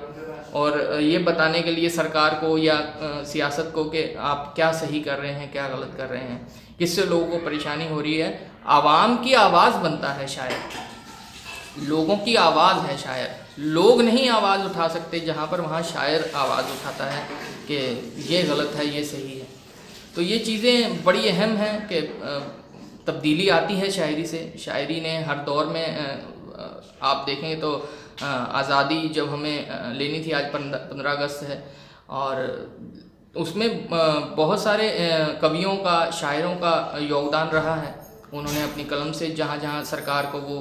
और 0.54 1.00
ये 1.00 1.18
बताने 1.20 1.60
के 1.62 1.70
लिए 1.70 1.88
सरकार 1.88 2.34
को 2.34 2.56
या 2.58 2.78
सियासत 3.26 3.70
को 3.74 3.84
कि 3.84 4.02
आप 4.20 4.52
क्या 4.56 4.70
सही 4.72 5.00
कर 5.00 5.18
रहे 5.18 5.32
हैं, 5.32 5.50
क्या 5.52 5.68
गलत 5.68 5.94
कर 5.96 6.06
रहे 6.06 6.20
हैं। 6.20 6.46
किससे 6.78 7.04
लोगों 7.04 7.26
को 7.26 7.38
परेशानी 7.44 7.88
हो 7.88 8.00
रही 8.00 8.16
है? 8.16 8.50
आवाम 8.68 9.16
की 9.16 9.34
आवाज़ 9.34 9.74
बनता 9.82 10.12
है 10.12 10.26
शायर 10.28 10.88
लोगों 11.80 12.16
की 12.16 12.34
आवाज़ 12.36 12.78
है 12.86 12.96
शायर 12.98 13.62
लोग 13.68 14.00
नहीं 14.02 14.28
आवाज़ 14.30 14.60
उठा 14.62 14.88
सकते 14.88 15.20
जहाँ 15.20 15.46
पर 15.46 15.60
वहाँ 15.60 15.82
शायर 15.82 16.30
आवाज़ 16.36 16.66
उठाता 16.66 17.04
है 17.04 17.22
कि 17.68 17.76
ये 18.28 18.42
गलत 18.42 18.72
है, 18.76 18.86
ये 18.86 19.04
सही 19.04 19.38
है। 19.38 19.46
तो 20.16 20.22
ये 20.22 20.38
चीज़ें 20.38 21.04
बड़ी 21.04 21.28
अहम 21.28 21.56
हैं 21.56 21.88
कि 21.88 22.00
तब्दीली 23.06 23.48
आती 23.50 23.74
है 23.76 23.90
शायरी 23.90 24.26
से। 24.26 24.52
शायरी 24.60 25.00
ने 25.00 25.16
हर 25.24 25.38
दौर 25.44 25.66
में 25.68 25.86
आप 27.02 27.24
देखें 27.26 27.60
तो 27.60 27.72
आज़ादी 28.22 29.08
जब 29.10 29.28
हमें 29.30 29.92
लेनी 29.94 30.24
थी, 30.24 30.30
आज 30.32 30.52
पंद्रह 30.52 31.10
अगस्त 31.10 31.42
है 31.44 31.62
और 32.10 32.34
उसमें 33.36 33.68
बहुत 34.36 34.62
सारे 34.62 34.88
कवियों 35.42 35.74
का, 35.78 36.10
शायरों 36.12 36.54
का 36.56 36.98
योगदान 37.00 37.48
रहा 37.48 37.74
है। 37.76 37.94
उन्होंने 38.30 38.62
अपनी 38.62 38.84
कलम 38.86 39.12
से 39.12 39.30
जहाँ 39.32 39.58
जहाँ 39.58 39.82
सरकार 39.84 40.26
को 40.32 40.38
वो 40.40 40.58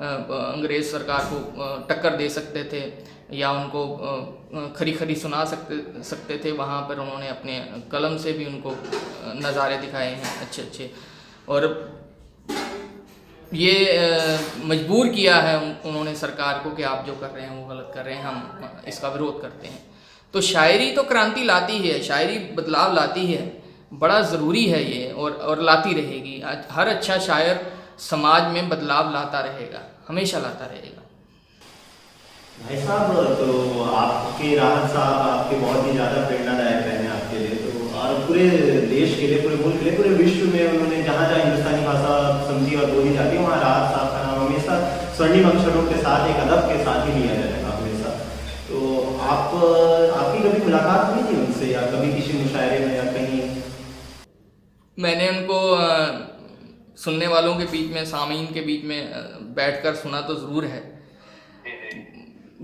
अंग्रेज़ 0.00 0.90
सरकार 0.90 1.24
को 1.26 1.76
टक्कर 1.88 2.16
दे 2.16 2.28
सकते 2.30 2.64
थे 2.72 2.82
या 3.36 3.50
उनको 3.54 4.72
खरी 4.76 4.92
खरी 4.92 5.14
सुना 5.16 5.44
सकते 5.44 6.02
सकते 6.04 6.40
थे, 6.44 6.52
वहाँ 6.52 6.80
पर 6.88 6.98
उन्होंने 6.98 7.28
अपने 7.28 7.58
कलम 7.92 8.16
से 8.18 8.32
भी 8.32 8.46
उनको 8.46 8.70
नज़ारे 9.38 9.76
दिखाए 9.78 10.10
हैं 10.10 10.40
अच्छे 10.40 10.62
अच्छे 10.62 10.90
और 11.52 11.64
ये 13.54 13.74
मजबूर 14.66 15.08
किया 15.10 15.36
है 15.38 15.56
उन्होंने 15.84 16.14
सरकार 16.16 16.60
को 16.64 16.70
कि 16.72 16.82
आप 16.84 17.04
जो 17.06 17.14
कर 17.14 17.30
रहे 17.30 17.44
हैं, 17.44 17.56
वो 17.56 17.66
गलत 17.66 17.90
कर 17.94 18.04
रहे 18.04 18.14
हैं, 18.14 18.24
हम 18.24 18.36
इसका 18.88 19.08
विरोध 19.08 19.40
करते 19.42 19.68
हैं। 19.68 19.82
तो 20.34 20.40
शायरी 20.42 20.90
तो 20.92 21.02
क्रांति 21.04 21.42
लाती 21.44 21.78
है 21.78 22.00
शायरी 22.02 22.38
बदलाव 22.54 22.94
लाती 22.94 23.26
है 23.26 23.42
बड़ा 23.94 24.20
ज़रूरी 24.22 24.64
है 24.66 24.82
ये 24.84 25.10
और 25.12 25.32
और 25.44 25.62
लाती 25.62 25.92
रहेगी। 25.94 26.34
हर 26.70 26.88
अच्छा 26.88 27.18
शायर 27.20 27.56
समाज 28.00 28.42
में 28.52 28.68
बदलाव 28.68 29.12
लाता 29.12 29.40
रहेगा, 29.42 29.80
हमेशा 30.08 30.38
लाता 30.40 30.66
रहेगा। 30.66 31.02
भाई 32.58 32.76
साहब 32.78 33.06
तो 33.38 33.82
आपके 33.84 34.48
राहत 34.56 34.90
साहब 34.90 35.16
आपके 35.28 35.56
बहुत 35.58 35.86
ही 35.86 35.92
ज़्यादा 35.92 36.18
प्रेरणादायक 36.26 36.80
रहे 36.86 37.06
आपके 37.08 37.10
लिए 37.10 37.10
तो 37.10 37.21
और 38.02 38.14
पूरे 38.26 38.44
देश 38.90 39.14
के 39.18 39.26
लिए 39.26 39.40
पूरे 39.42 39.56
मुल्क 39.56 39.78
के 39.78 39.84
लिए 39.84 39.96
पूरे 39.96 40.10
विश्व 40.20 40.46
में 40.52 40.62
उन्होंने 40.68 41.02
जहाँ 41.02 41.28
जहाँ 41.28 41.40
हिंदुस्तानी 41.42 41.84
भाषा 41.86 42.14
समझी 42.46 42.76
और 42.76 42.90
बोली 42.92 43.12
जाती 43.14 43.36
है 43.36 43.42
वहाँ 43.42 43.60
राहत 43.60 43.94
साहब 43.94 44.08
का 44.12 44.22
नाम 44.22 44.40
हमेशा 44.40 44.78
स्वर्णिम 45.16 45.48
अक्षरों 45.50 45.82
के 45.88 45.98
साथ 46.02 46.28
एक 46.30 46.40
अदब 46.44 46.68
के 46.70 46.78
साथ 46.84 47.06
ही 47.08 47.12
लिया 47.18 47.34
जाएगा 47.34 47.74
हमेशा। 47.76 48.14
तो 48.68 48.78
आप 49.32 49.54
आपकी 50.20 50.42
कभी 50.42 50.64
मुलाकात 50.64 51.02
हुई 51.10 51.22
थी 51.28 51.36
उनसे 51.40 51.66
या 51.72 51.82
कभी 51.92 52.12
किसी 52.14 52.38
मुशायरे 52.38 52.78
में 52.86 52.96
या 52.96 53.04
कहीं? 53.12 53.40
मैंने 54.98 55.28
उनको 55.28 55.58
सुनने 57.02 57.26
वालों 57.26 57.54
के 57.56 57.64
बीच 57.66 57.92
में 57.92 58.04
सामीन 58.06 58.46
के 58.54 58.60
बीच 58.62 58.84
में 58.84 59.00
बैठकर 59.54 59.94
सुना 60.02 60.20
तो 60.22 60.34
ज़रूर 60.34 60.64
है। 60.72 60.82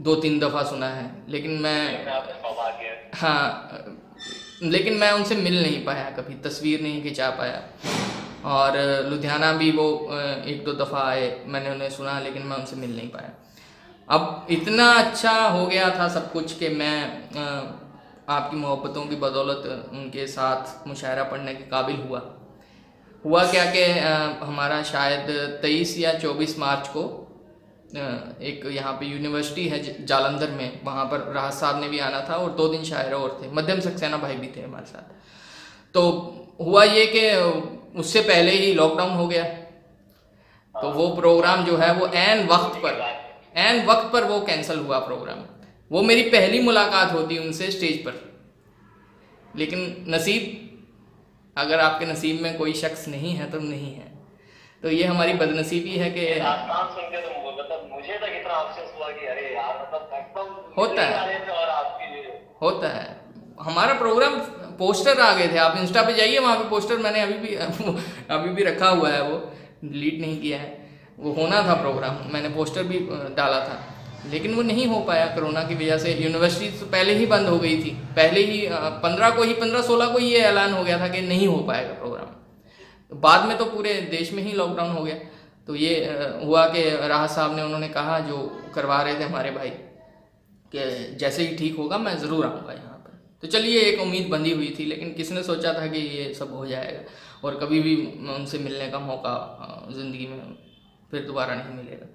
दो 0.07 0.14
तीन 0.16 0.38
दफ़ा 0.38 0.62
सुना 0.64 0.88
है 0.90 1.07
लेकिन 1.29 1.53
मैं 1.62 1.81
हाँ 3.14 3.46
लेकिन 4.62 4.94
मैं 4.94 5.11
उनसे 5.12 5.35
मिल 5.37 5.62
नहीं 5.62 5.85
पाया 5.85 6.11
कभी, 6.11 6.35
तस्वीर 6.40 6.81
नहीं 6.83 7.03
खिंचा 7.03 7.31
पाया। 7.31 7.62
और 8.44 8.77
लुधियाना 9.11 9.53
भी 9.53 9.71
वो 9.71 9.87
एक 10.47 10.64
दो 10.64 10.73
दफ़ा 10.75 11.01
आए, 11.01 11.44
मैंने 11.47 11.71
उन्हें 11.71 11.90
सुना, 11.90 12.18
लेकिन 12.21 12.42
मैं 12.42 12.57
उनसे 12.57 12.77
मिल 12.77 12.97
नहीं 12.97 13.09
पाया। 13.09 13.31
अब 14.09 14.47
इतना 14.51 14.85
अच्छा 14.92 15.33
हो 15.33 15.66
गया 15.66 15.88
था 15.90 16.09
सब 16.09 16.33
कुछ 16.33 16.53
कि 16.59 16.68
मैं 16.68 16.97
आपकी 18.29 18.57
मोहब्बतों 18.57 19.03
की 19.07 19.16
बदौलत 19.16 19.90
उनके 19.92 20.27
साथ 20.27 20.87
मुशायरा 20.88 21.23
पढ़ने 21.23 21.55
के 21.55 21.64
काबिल 21.64 21.97
हुआ। 22.09 22.23
हुआ 23.25 23.44
क्या 23.51 23.64
कि 23.66 23.83
हमारा 24.44 24.83
शायद 24.83 25.31
तेईस 25.62 25.99
या 25.99 26.12
चौबीस 26.18 26.59
मार्च 26.59 26.88
को 26.88 27.27
एक 27.88 28.62
यहाँ 28.66 28.92
पे 28.92 29.07
यूनिवर्सिटी 29.07 29.66
है 29.68 30.05
जालंधर 30.07 30.51
में, 30.51 30.81
वहाँ 30.85 31.05
पर 31.05 31.20
राहत 31.33 31.55
साहब 31.55 31.81
ने 31.81 31.88
भी 31.88 31.98
आना 31.98 32.20
था 32.29 32.37
और 32.37 32.51
दो 32.53 32.68
दिन 32.68 32.85
शायर 32.85 33.12
और 33.14 33.38
थे। 33.42 33.51
मध्यम 33.53 33.81
सक्सेना 33.81 34.16
भाई 34.16 34.35
भी 34.37 34.48
थे 34.57 34.62
हमारे 34.62 34.87
साथ। 34.87 35.07
तो 35.94 36.03
हुआ 36.61 36.85
ये 36.85 37.07
कि 37.07 37.31
उससे 37.98 38.20
पहले 38.22 38.51
ही 38.53 38.72
लॉकडाउन 38.74 39.11
हो 39.12 39.27
गया। 39.29 39.44
तो 40.74 40.90
वो 40.90 41.09
प्रोग्राम 41.16 41.64
जो 41.64 41.77
है 41.77 41.92
वो 41.94 42.07
एन 42.16 42.46
वक्त 42.46 42.79
पर 42.83 43.01
एन 43.59 43.85
वक्त 43.87 44.12
पर 44.12 44.24
वो 44.24 44.40
कैंसिल 44.40 44.79
हुआ 44.79 44.98
प्रोग्राम 44.98 45.44
वो 45.90 46.03
मेरी 46.03 46.22
पहली 46.31 46.61
मुलाकात 46.61 47.12
होती 47.12 47.38
उनसे 47.38 47.70
स्टेज 47.70 48.05
पर। 48.05 48.14
लेकिन 49.57 50.05
नसीब, 50.09 50.42
अगर 51.57 51.81
आपके 51.81 52.07
नसीब 52.07 52.40
में 52.42 52.57
कोई 52.59 52.72
शख्स 52.74 53.09
नहीं 53.09 53.33
है 53.35 53.51
तो 53.51 53.61
नहीं 53.61 53.94
है। 53.94 54.07
तो 54.83 54.90
ये 54.90 55.05
हमारी 55.05 55.33
बदनसीबी 55.35 55.96
है 55.96 56.11
कि 56.11 56.27
मतलब 60.33 60.75
होता 60.79 61.03
है। 61.03 61.12
होता 62.62 62.88
है। 62.88 63.16
हमारा 63.61 63.94
प्रोग्राम 63.94 64.38
पोस्टर 64.81 65.21
आ 65.21 65.33
गए 65.35 65.49
थे। 65.49 65.59
आप 65.59 65.77
इंस्टा 65.77 66.03
पे 66.03 66.14
जाइए 66.14 66.38
वहाँ 66.38 66.57
पे 66.57 66.68
पोस्टर 66.68 66.97
मैंने 66.97 67.21
अभी 67.21 67.35
भी 67.35 67.55
अभी 68.31 68.49
भी 68.49 68.64
रखा 68.64 68.88
हुआ 68.88 69.09
है 69.11 69.23
वो। 69.23 69.37
डिलीट 69.85 70.21
नहीं 70.21 70.40
किया 70.40 70.59
है। 70.59 70.88
वो 71.18 71.33
होना 71.33 71.62
था 71.62 71.75
प्रोग्राम 71.75 72.18
मैंने 72.33 72.49
पोस्टर 72.49 72.83
भी 72.83 72.99
डाला 73.37 73.61
था। 73.61 73.77
लेकिन 74.31 74.55
वो 74.55 74.62
नहीं 74.62 74.87
हो 74.87 75.01
पाया 75.01 75.27
कोरोना 75.27 75.62
की 75.62 75.75
वजह 75.75 75.99
से। 75.99 76.12
यूनिवर्सिटी 76.12 76.79
तो 76.79 76.87
पहले 76.87 77.12
ही 77.12 77.27
बंद 77.27 77.49
हो 77.49 77.59
गई 77.59 77.77
थी। 77.85 77.90
पहले 77.90 78.40
ही 78.40 78.68
पंद्रह 78.73 79.31
को 79.31 79.42
ही 79.42 79.55
पंद्रह 79.55 79.83
सोलह 79.83 80.07
को 80.07 80.18
ही 80.18 80.27
ये 80.27 80.38
ऐलान 80.38 80.73
हो 80.73 80.85
गया 80.85 81.01
था 81.01 81.09
कि 81.09 81.21
नहीं 81.21 81.47
हो 81.49 81.59
पाएगा 81.59 81.92
प्रोग्राम 81.92 82.27
तो 83.11 83.16
बाद 83.16 83.44
में 83.44 83.59
तो 83.59 83.64
पूरे 83.64 83.94
देश 83.94 84.33
में 84.33 84.42
ही 84.42 84.53
लॉकडाउन 84.53 84.90
हो 84.90 85.05
गया। 85.05 85.16
तो 85.68 85.74
ये 85.74 85.94
हुआ 86.44 86.64
कि 86.66 86.83
राहत 87.09 87.31
साहब 87.31 87.54
ने 87.57 87.62
उन्होंने 87.62 87.88
कहा, 87.88 88.18
जो 88.20 88.37
करवा 88.74 89.00
रहे 89.02 89.18
थे 89.20 89.24
हमारे 89.24 89.50
भाई, 89.50 89.70
कि 90.72 91.16
जैसे 91.16 91.46
ही 91.46 91.57
ठीक 91.57 91.76
होगा 91.76 91.98
मैं 91.98 92.16
ज़रूर 92.18 92.46
आऊँगा 92.46 92.72
यहाँ 92.72 92.96
पर। 92.98 93.18
तो 93.42 93.48
चलिए, 93.48 93.81
एक 93.81 94.00
उम्मीद 94.00 94.28
बंधी 94.28 94.52
हुई 94.52 94.74
थी, 94.78 94.85
लेकिन 94.85 95.12
किसने 95.12 95.42
सोचा 95.42 95.72
था 95.72 95.87
कि 95.87 95.98
ये 95.98 96.33
सब 96.35 96.54
हो 96.54 96.66
जाएगा? 96.66 97.00
और 97.44 97.59
कभी 97.59 97.81
भी 97.81 97.94
उनसे 98.37 98.59
मिलने 98.59 98.88
का 98.88 98.98
मौका 98.98 99.35
ज़िंदगी 99.92 100.26
में 100.26 100.40
फिर 101.11 101.26
दोबारा 101.26 101.54
नहीं 101.54 101.74
मिलेगा। 101.74 102.07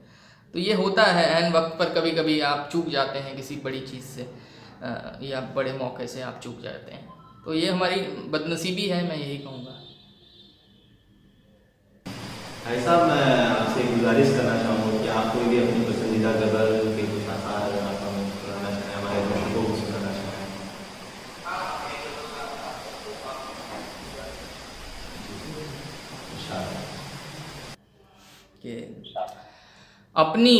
तो 0.54 0.60
ये 0.60 0.74
होता 0.74 1.04
है 1.04 1.26
एन 1.36 1.52
वक्त 1.54 1.78
पर 1.80 1.94
कभी 1.94 2.12
कभी 2.12 2.40
आप 2.42 2.70
चूक 2.72 2.90
जाते 2.90 3.20
हैं 3.20 3.36
किसी 3.36 3.56
बड़ी 3.56 3.80
चीज़ 3.82 4.04
से 4.06 4.30
या 5.28 5.42
बड़े 5.56 5.74
मौके 5.74 6.08
से 6.08 6.22
आप 6.22 6.40
चूक 6.44 6.60
जाते 6.62 6.92
हैं। 6.92 7.08
तो 7.46 7.54
ये 7.54 7.70
हमारी 7.70 8.02
बदनसीबी 8.30 8.88
है, 8.88 9.08
मैं 9.10 9.18
यही 9.18 9.38
कहूँगा। 9.38 9.80
भाई 12.66 12.80
साहब, 12.84 13.02
मैं 13.08 13.24
आपसे 13.46 13.84
गुजारिश 13.84 14.30
करना 14.36 14.52
चाहूँगा 14.58 15.00
कि 15.02 15.08
आप 15.12 15.26
कोई 15.34 15.46
भी 15.46 15.58
अपनी 15.60 15.86
पसंदीदा 15.86 16.30
गज़ल 16.34 16.70
के 16.98 17.08
कुछ 17.08 17.26
आसार 17.30 17.74
हमारे 17.80 19.24
को 19.54 19.64
सुनाना 19.80 20.12
चाहें। 20.14 20.46
अपनी 30.16 30.58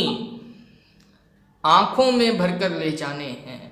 आँखों 1.64 2.10
में 2.12 2.38
भरकर 2.38 2.70
ले 2.70 2.90
जाने 2.92 3.30
हैं। 3.46 3.62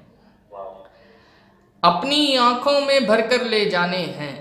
अपनी 1.83 2.37
आँखों 2.37 2.81
में 2.81 3.07
भरकर 3.07 3.45
ले 3.47 3.65
जाने 3.71 4.03
हैं। 4.21 4.35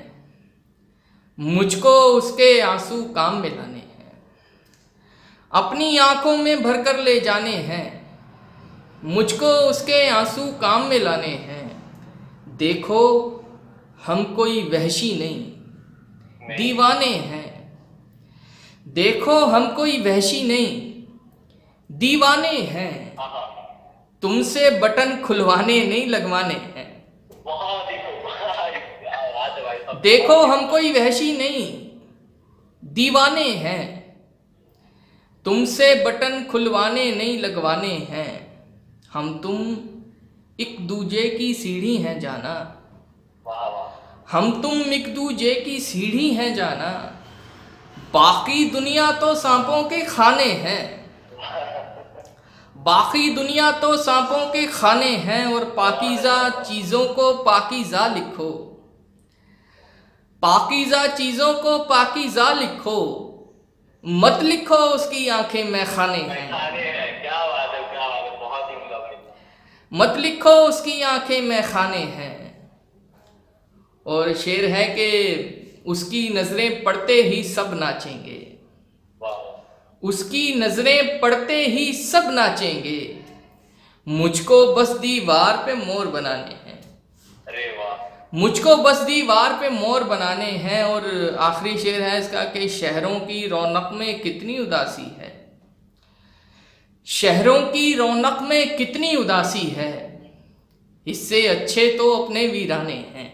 मुझको 1.37 1.89
उसके 2.15 2.49
आँसू 2.61 3.03
काम 3.15 3.37
में 3.37 3.49
लाने 3.57 3.70
अपनी 5.53 5.97
आँखों 5.97 6.37
में 6.37 6.63
भरकर 6.63 6.99
ले 6.99 7.19
जाने 7.19 7.55
हैं। 7.55 8.01
मुझको 9.03 9.45
उसके 9.45 10.09
आँसू 10.09 10.51
काम 10.51 10.81
में 10.83 10.99
लाने 10.99 11.27
हैं। 11.27 11.83
देखो 12.47 13.27
हम 14.05 14.23
कोई 14.23 14.63
वहशी 14.63 15.17
नहीं। 15.19 15.51
दीवाने 16.57 17.05
हैं। 17.05 17.77
देखो 18.87 19.45
हम 19.45 19.75
कोई 19.75 20.01
वहशी 20.01 20.43
नहीं। 20.43 20.93
दीवाने 21.91 22.61
हैं। 22.61 23.15
तुमसे 24.21 24.69
बटन 24.69 25.21
खुलवाने 25.21 25.83
नहीं 25.83 26.07
लगवाने 26.07 26.53
हैं। 26.53 27.05
देखो 30.01 30.45
हम 30.45 30.67
कोई 30.67 30.91
वहशी 30.91 31.37
नहीं। 31.37 31.87
दीवाने 32.85 33.49
हैं। 33.49 34.00
तुमसे 35.45 35.93
बटन 35.95 36.43
खुलवाने 36.43 37.11
नहीं 37.15 37.37
लगवाने 37.39 37.93
हैं। 38.09 38.33
हम 39.13 39.39
तुम 39.39 39.77
एक 40.59 40.75
दूजे 40.87 41.29
की 41.29 41.53
सीढ़ी 41.53 41.95
हैं 41.97 42.19
जाना। 42.19 42.55
हम 44.31 44.61
तुम 44.61 44.93
एक 44.93 45.13
दूजे 45.15 45.53
की 45.55 45.79
सीढ़ी 45.79 46.29
हैं 46.33 46.53
जाना। 46.55 46.91
बाकी 48.13 48.65
दुनिया 48.65 49.11
तो 49.11 49.35
सांपों 49.35 49.83
के 49.83 50.01
खाने 50.05 50.51
हैं। 50.63 51.01
बाकी 52.75 53.29
दुनिया 53.29 53.71
तो 53.71 53.97
सांपों 53.97 54.45
के 54.45 54.65
खाने 54.67 55.09
हैं 55.17 55.45
और 55.45 55.65
पाकिज़ा 55.65 56.49
चीज़ों 56.49 57.05
को 57.05 57.33
पाकिज़ा 57.33 58.07
लिखो। 58.07 58.51
पाकिज़ा 60.43 61.05
चीज़ों 61.07 61.53
को 61.53 61.77
पाकिज़ा 61.79 62.51
लिखो। 62.53 63.27
मत 64.05 64.43
लिखो 64.43 64.75
उसकी 64.75 65.27
आँखें 65.27 65.63
मैखाने 65.63 66.17
हैं। 66.17 66.51
मत 69.93 70.17
लिखो 70.17 70.49
उसकी 70.49 71.01
आँखें 71.01 71.41
मैखाने 71.41 71.97
हैं। 71.97 72.71
और 74.05 74.33
शेर 74.33 74.65
है 74.65 74.85
कि 74.85 75.07
उसकी 75.85 76.29
नज़रें 76.29 76.83
पड़ते 76.83 77.13
ही 77.13 77.43
सब 77.43 77.77
नाचेंगे। 77.79 78.47
उसकी 80.03 80.55
नज़रें 80.55 81.19
पड़ते 81.19 81.65
ही 81.65 81.93
सब 81.93 82.23
नाचेंगे। 82.31 83.19
मुझको 84.07 84.75
बस 84.75 84.89
दीवार 84.89 85.65
पे 85.65 85.73
मोर 85.73 86.07
बनाने 86.07 86.51
हैं। 86.51 87.01
अरे 87.47 87.77
वाह। 87.77 88.10
मुझको 88.33 88.75
बस 88.75 88.97
दीवार 88.97 89.53
पे 89.59 89.69
मोर 89.69 90.03
बनाने 90.03 90.51
हैं 90.57 90.83
और 90.83 91.35
आखिरी 91.39 91.77
शेर 91.77 92.01
है 92.01 92.19
इसका 92.19 92.43
कि 92.43 92.69
शहरों 92.69 93.19
की 93.19 93.47
रौनक 93.47 93.89
में 93.93 94.19
कितनी 94.21 94.57
उदासी 94.57 95.15
है। 95.17 95.31
शहरों 97.05 97.61
की 97.61 97.93
रौनक 97.93 98.41
में 98.41 98.77
कितनी 98.77 99.15
उदासी 99.15 99.67
है। 99.67 99.91
इससे 101.07 101.47
अच्छे 101.47 101.97
तो 101.97 102.11
अपने 102.15 102.47
वीराने 102.47 102.93
हैं। 102.93 103.29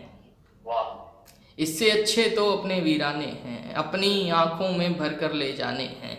इससे 1.59 1.91
अच्छे 1.91 2.29
तो 2.29 2.51
अपने 2.53 2.79
वीराने 2.79 3.25
हैं। 3.25 3.73
अपनी 3.73 4.29
आँखों 4.29 4.71
में 4.71 4.97
भर 4.97 5.13
कर 5.13 5.31
ले 5.31 5.53
जाने 5.53 5.83
हैं। 5.83 6.17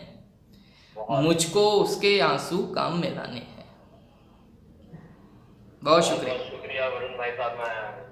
मुझको 1.23 1.71
उसके 1.71 2.19
आँसू 2.21 2.59
काम 2.59 3.01
में 3.01 3.14
लाने 3.17 3.38
हैं। 3.38 3.64
बहुत 5.83 6.05
शुक्रिया। 6.05 6.37
शुक्रिया 6.37 6.88
वरुण 6.88 7.19
भाई 7.19 7.31
साहब, 7.31 7.59
मैं 7.59 8.08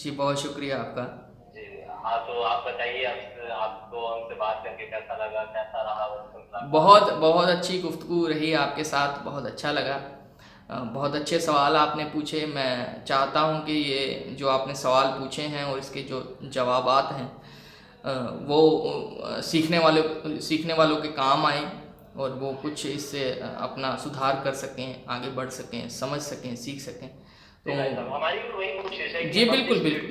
जी 0.00 0.10
बहुत 0.12 0.40
शुक्रिया 0.42 0.76
आपका। 0.78 1.02
जी 1.54 1.64
हाँ 2.04 2.18
तो 2.26 2.40
आप 2.42 2.64
बताइए 2.66 3.04
आप 3.04 3.50
आपको 3.54 4.06
हमसे 4.06 4.34
बात 4.34 4.62
करके 4.64 4.86
कैसा 4.86 5.16
लगा 5.16 5.42
कैसा 5.54 5.82
रहा 5.82 6.06
बहुत 6.68 7.12
बहुत 7.14 7.48
अच्छी 7.48 7.78
गुफ्तु 7.80 8.26
रही 8.26 8.52
आपके 8.54 8.84
साथ 8.84 9.22
बहुत 9.24 9.46
अच्छा 9.46 9.70
लगा। 9.72 10.00
बहुत 10.94 11.14
अच्छे 11.14 11.38
सवाल 11.40 11.76
आपने 11.76 12.04
पूछे। 12.04 12.44
मैं 12.46 13.04
चाहता 13.04 13.40
हूँ 13.40 13.64
कि 13.66 13.72
ये 13.72 14.34
जो 14.38 14.48
आपने 14.48 14.74
सवाल 14.76 15.06
पूछे 15.18 15.42
हैं 15.54 15.64
और 15.64 15.78
इसके 15.78 16.02
जो 16.02 16.20
जवाब 16.54 16.88
हैं 17.12 17.28
वो 18.46 18.60
सीखने 19.44 19.78
वाले 19.78 20.02
सीखने 20.42 20.74
वालों 20.74 20.96
के 20.96 21.08
काम 21.14 21.46
आए 21.46 21.64
और 22.16 22.30
वो 22.34 22.52
कुछ 22.62 22.86
इससे 22.86 23.30
अपना 23.40 23.96
सुधार 24.04 24.40
कर 24.44 24.54
सकें 24.56 25.04
आगे 25.08 25.30
बढ़ 25.32 25.48
सकें 25.58 25.88
समझ 25.90 26.20
सकें 26.22 26.54
सीख 26.56 26.80
सकें। 26.80 27.10
तो 27.66 27.72
हमारी 28.10 28.38
भी 28.38 28.48
वही 28.50 28.68
कोशिश 28.78 29.14
है 29.14 29.28
जी, 29.30 29.44
बिल्कुल, 29.46 29.78
बिल्कुल। 29.80 30.08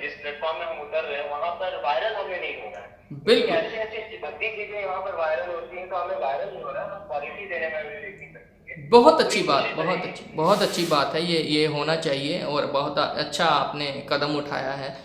जिस 0.00 0.14
प्लेटफॉर्म 0.14 0.58
में 0.58 0.66
हम 0.66 0.80
उतर 0.80 1.04
रहे 1.04 1.16
हैं 1.16 1.30
वहाँ 1.30 1.50
पर 1.60 1.76
वायरल 1.84 2.14
हमें 2.14 2.40
नहीं 2.40 2.54
होना 2.54 2.78
है। 2.78 2.86
बिल्कुल। 3.24 3.54
ऐसी 3.56 3.76
ऐसी 3.76 4.18
भक्ति 4.18 4.48
चीज़ें 4.56 4.84
वहाँ 4.84 5.00
पर 5.02 5.14
वायरल 5.16 5.54
होती 5.54 5.76
हैं 5.76 5.88
तो 5.90 5.96
हमें 5.96 6.18
वायरल 6.20 6.52
नहीं 6.54 6.62
हो 6.62 6.70
रहा 6.70 6.84
है 6.84 7.00
क्वालिटी 7.08 7.44
देने 7.48 7.68
में 7.68 7.84
भी 7.84 8.00
देखनी 8.00 8.26
पड़ती 8.26 8.88
बहुत 8.90 9.20
अच्छी 9.20 9.42
बात 9.42 9.74
बहुत 9.76 10.02
अच्छी 10.02 10.24
बहुत 10.34 10.62
अच्छी 10.62 10.84
बात 10.86 11.14
है 11.14 11.22
ये 11.22 11.38
ये 11.50 11.66
होना 11.66 11.96
चाहिए 11.98 12.42
और 12.44 12.66
बहुत 12.72 12.98
अच्छा 12.98 13.46
आपने 13.46 13.86
कदम 14.10 14.36
उठाया 14.36 14.72
है। 14.74 14.96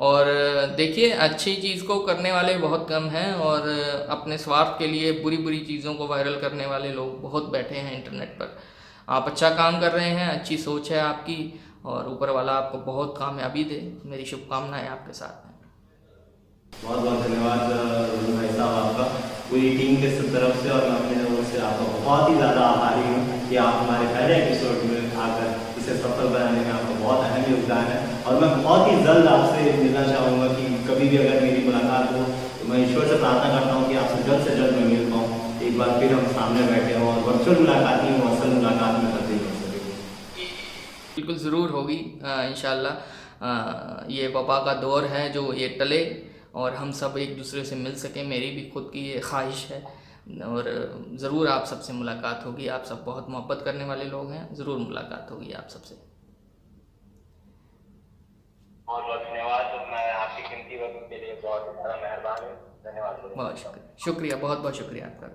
और 0.00 0.26
देखिए 0.76 1.10
अच्छी 1.24 1.54
चीज़ 1.56 1.84
को 1.86 1.98
करने 2.00 2.32
वाले 2.32 2.56
बहुत 2.58 2.86
कम 2.88 3.08
हैं 3.10 3.32
और 3.46 3.68
अपने 4.10 4.38
स्वार्थ 4.38 4.78
के 4.78 4.86
लिए 4.86 5.12
बुरी 5.22 5.36
बुरी 5.38 5.58
चीज़ों 5.66 5.94
को 5.94 6.06
वायरल 6.06 6.40
करने 6.40 6.66
वाले 6.66 6.92
लोग 6.92 7.20
बहुत 7.22 7.50
बैठे 7.52 7.74
हैं 7.76 7.96
इंटरनेट 7.96 8.28
पर। 8.38 8.56
आप 9.12 9.26
अच्छा 9.28 9.48
काम 9.56 9.80
कर 9.80 9.90
रहे 9.92 10.10
हैं, 10.10 10.28
अच्छी 10.30 10.56
सोच 10.58 10.90
है 10.90 11.00
आपकी, 11.00 11.38
और 11.86 12.08
ऊपर 12.08 12.30
वाला 12.32 12.52
आपको 12.54 12.78
बहुत 12.82 13.14
कामयाबी 13.18 13.64
दे। 13.64 13.80
मेरी 14.10 14.24
शुभकामनाएँ 14.26 14.88
आपके 14.88 15.12
साथ 15.14 15.50
बहुत 16.72 17.00
बहुत 17.00 17.18
धन्यवाद 17.22 17.60
भाई 18.36 18.48
साहब 18.50 18.72
आपका। 18.76 19.04
पूरी 19.50 19.68
टीम 19.78 19.96
के 20.02 20.08
तरफ़ 20.32 20.62
से 20.62 20.70
और 20.70 20.88
मैं 20.88 20.94
अपने 20.94 21.16
तरफ़ 21.16 21.50
से 21.50 21.60
आपका 21.62 21.84
बहुत 21.98 22.30
ही 22.30 22.34
ज़्यादा 22.36 22.62
आभारी 22.68 23.04
हूँ 23.08 23.48
कि 23.48 23.56
आप 23.64 23.74
हमारे 23.82 24.06
पहले 24.14 24.36
एपिसोड 24.36 24.88
में 24.88 25.20
आकर 25.26 25.80
इसे 25.80 25.96
सफल 25.98 26.32
बनाने 26.34 26.60
में 26.60 26.72
आपका 26.72 26.94
बहुत 27.04 27.24
अहम 27.26 27.44
योगदान 27.52 27.84
है। 27.92 28.00
और 28.24 28.40
मैं 28.40 28.50
बहुत 28.62 28.90
ही 28.90 28.96
जल्द 29.04 29.28
आपसे 29.28 29.76
मिलना 29.82 30.06
चाहूँगा 30.08 30.48
कि 30.54 30.64
कभी 30.88 31.08
भी 31.08 31.16
अगर 31.18 31.40
मेरी 31.42 31.64
मुलाकात 31.66 32.12
हो 32.14 32.24
तो 32.58 32.72
मैं 32.72 32.84
ईश्वर 32.84 33.06
से 33.08 33.18
प्रार्थना 33.18 33.54
करता 33.58 33.72
हूँ 33.74 33.88
कि 33.88 33.96
आपसे 34.04 34.22
जल्द 34.30 34.48
से 34.48 34.56
जल्द 34.56 34.76
मैं 34.78 34.86
एक 35.72 35.78
बार 35.78 35.90
फिर 36.00 36.12
हम 36.12 36.24
सामने 36.28 36.62
बैठे 36.62 36.94
हों 36.94 37.04
और 37.10 37.20
वर्चुअल 37.24 37.58
मुलाकात 37.58 38.02
ही 38.02 38.08
हो 38.14 38.24
असल 38.30 38.50
मुलाकात 38.50 38.96
में 39.02 39.12
तब्दील 39.12 39.38
हो। 39.40 39.52
सके 39.58 39.78
बिल्कुल 41.14 41.36
ज़रूर 41.38 41.70
होगी 41.70 41.94
इन 42.22 42.56
ये 44.10 44.26
वबा 44.34 44.58
का 44.64 44.74
दौर 44.80 45.04
है 45.12 45.22
जो 45.32 45.52
ये 45.54 45.68
टले 45.78 46.00
और 46.54 46.74
हम 46.74 46.90
सब 46.98 47.16
एक 47.18 47.36
दूसरे 47.36 47.64
से 47.64 47.76
मिल 47.76 47.94
सकें। 47.96 48.22
मेरी 48.24 48.50
भी 48.50 48.64
खुद 48.70 48.90
की 48.94 49.04
ये 49.06 49.20
ख्वाहिश 49.20 49.62
है 49.70 49.78
और 50.46 50.68
ज़रूर 51.22 51.48
आप 51.48 51.64
सबसे 51.66 51.92
मुलाकात 51.92 52.44
होगी। 52.46 52.66
आप 52.76 52.84
सब 52.84 53.04
बहुत 53.04 53.30
मोहब्बत 53.30 53.62
करने 53.64 53.84
वाले 53.84 54.04
लोग 54.10 54.30
हैं। 54.32 54.42
ज़रूर 54.54 54.78
मुलाकात 54.80 55.30
होगी 55.30 55.52
आप 55.60 55.68
सबसे 55.68 55.94
बहुत 58.88 59.04
बहुत 59.04 59.22
धन्यवाद। 59.22 59.64
मैं 59.92 60.04
आपकी 60.14 60.42
कीमती 60.48 60.82
वक्त 60.82 61.08
के 61.10 61.22
लिए 61.24 61.40
बहुत 61.44 61.72
ज़्यादा 61.72 61.96
मेहरबान 62.02 62.44
हूँ। 62.44 62.52
धन्यवाद। 62.84 63.32
बहुत 63.36 63.58
शुक्रिया। 63.58 63.96
शुक्रिया 64.04 64.36
बहुत 64.36 64.58
बहुत 64.58 64.76
शुक्रिया 64.76 65.06
आपका। 65.06 65.32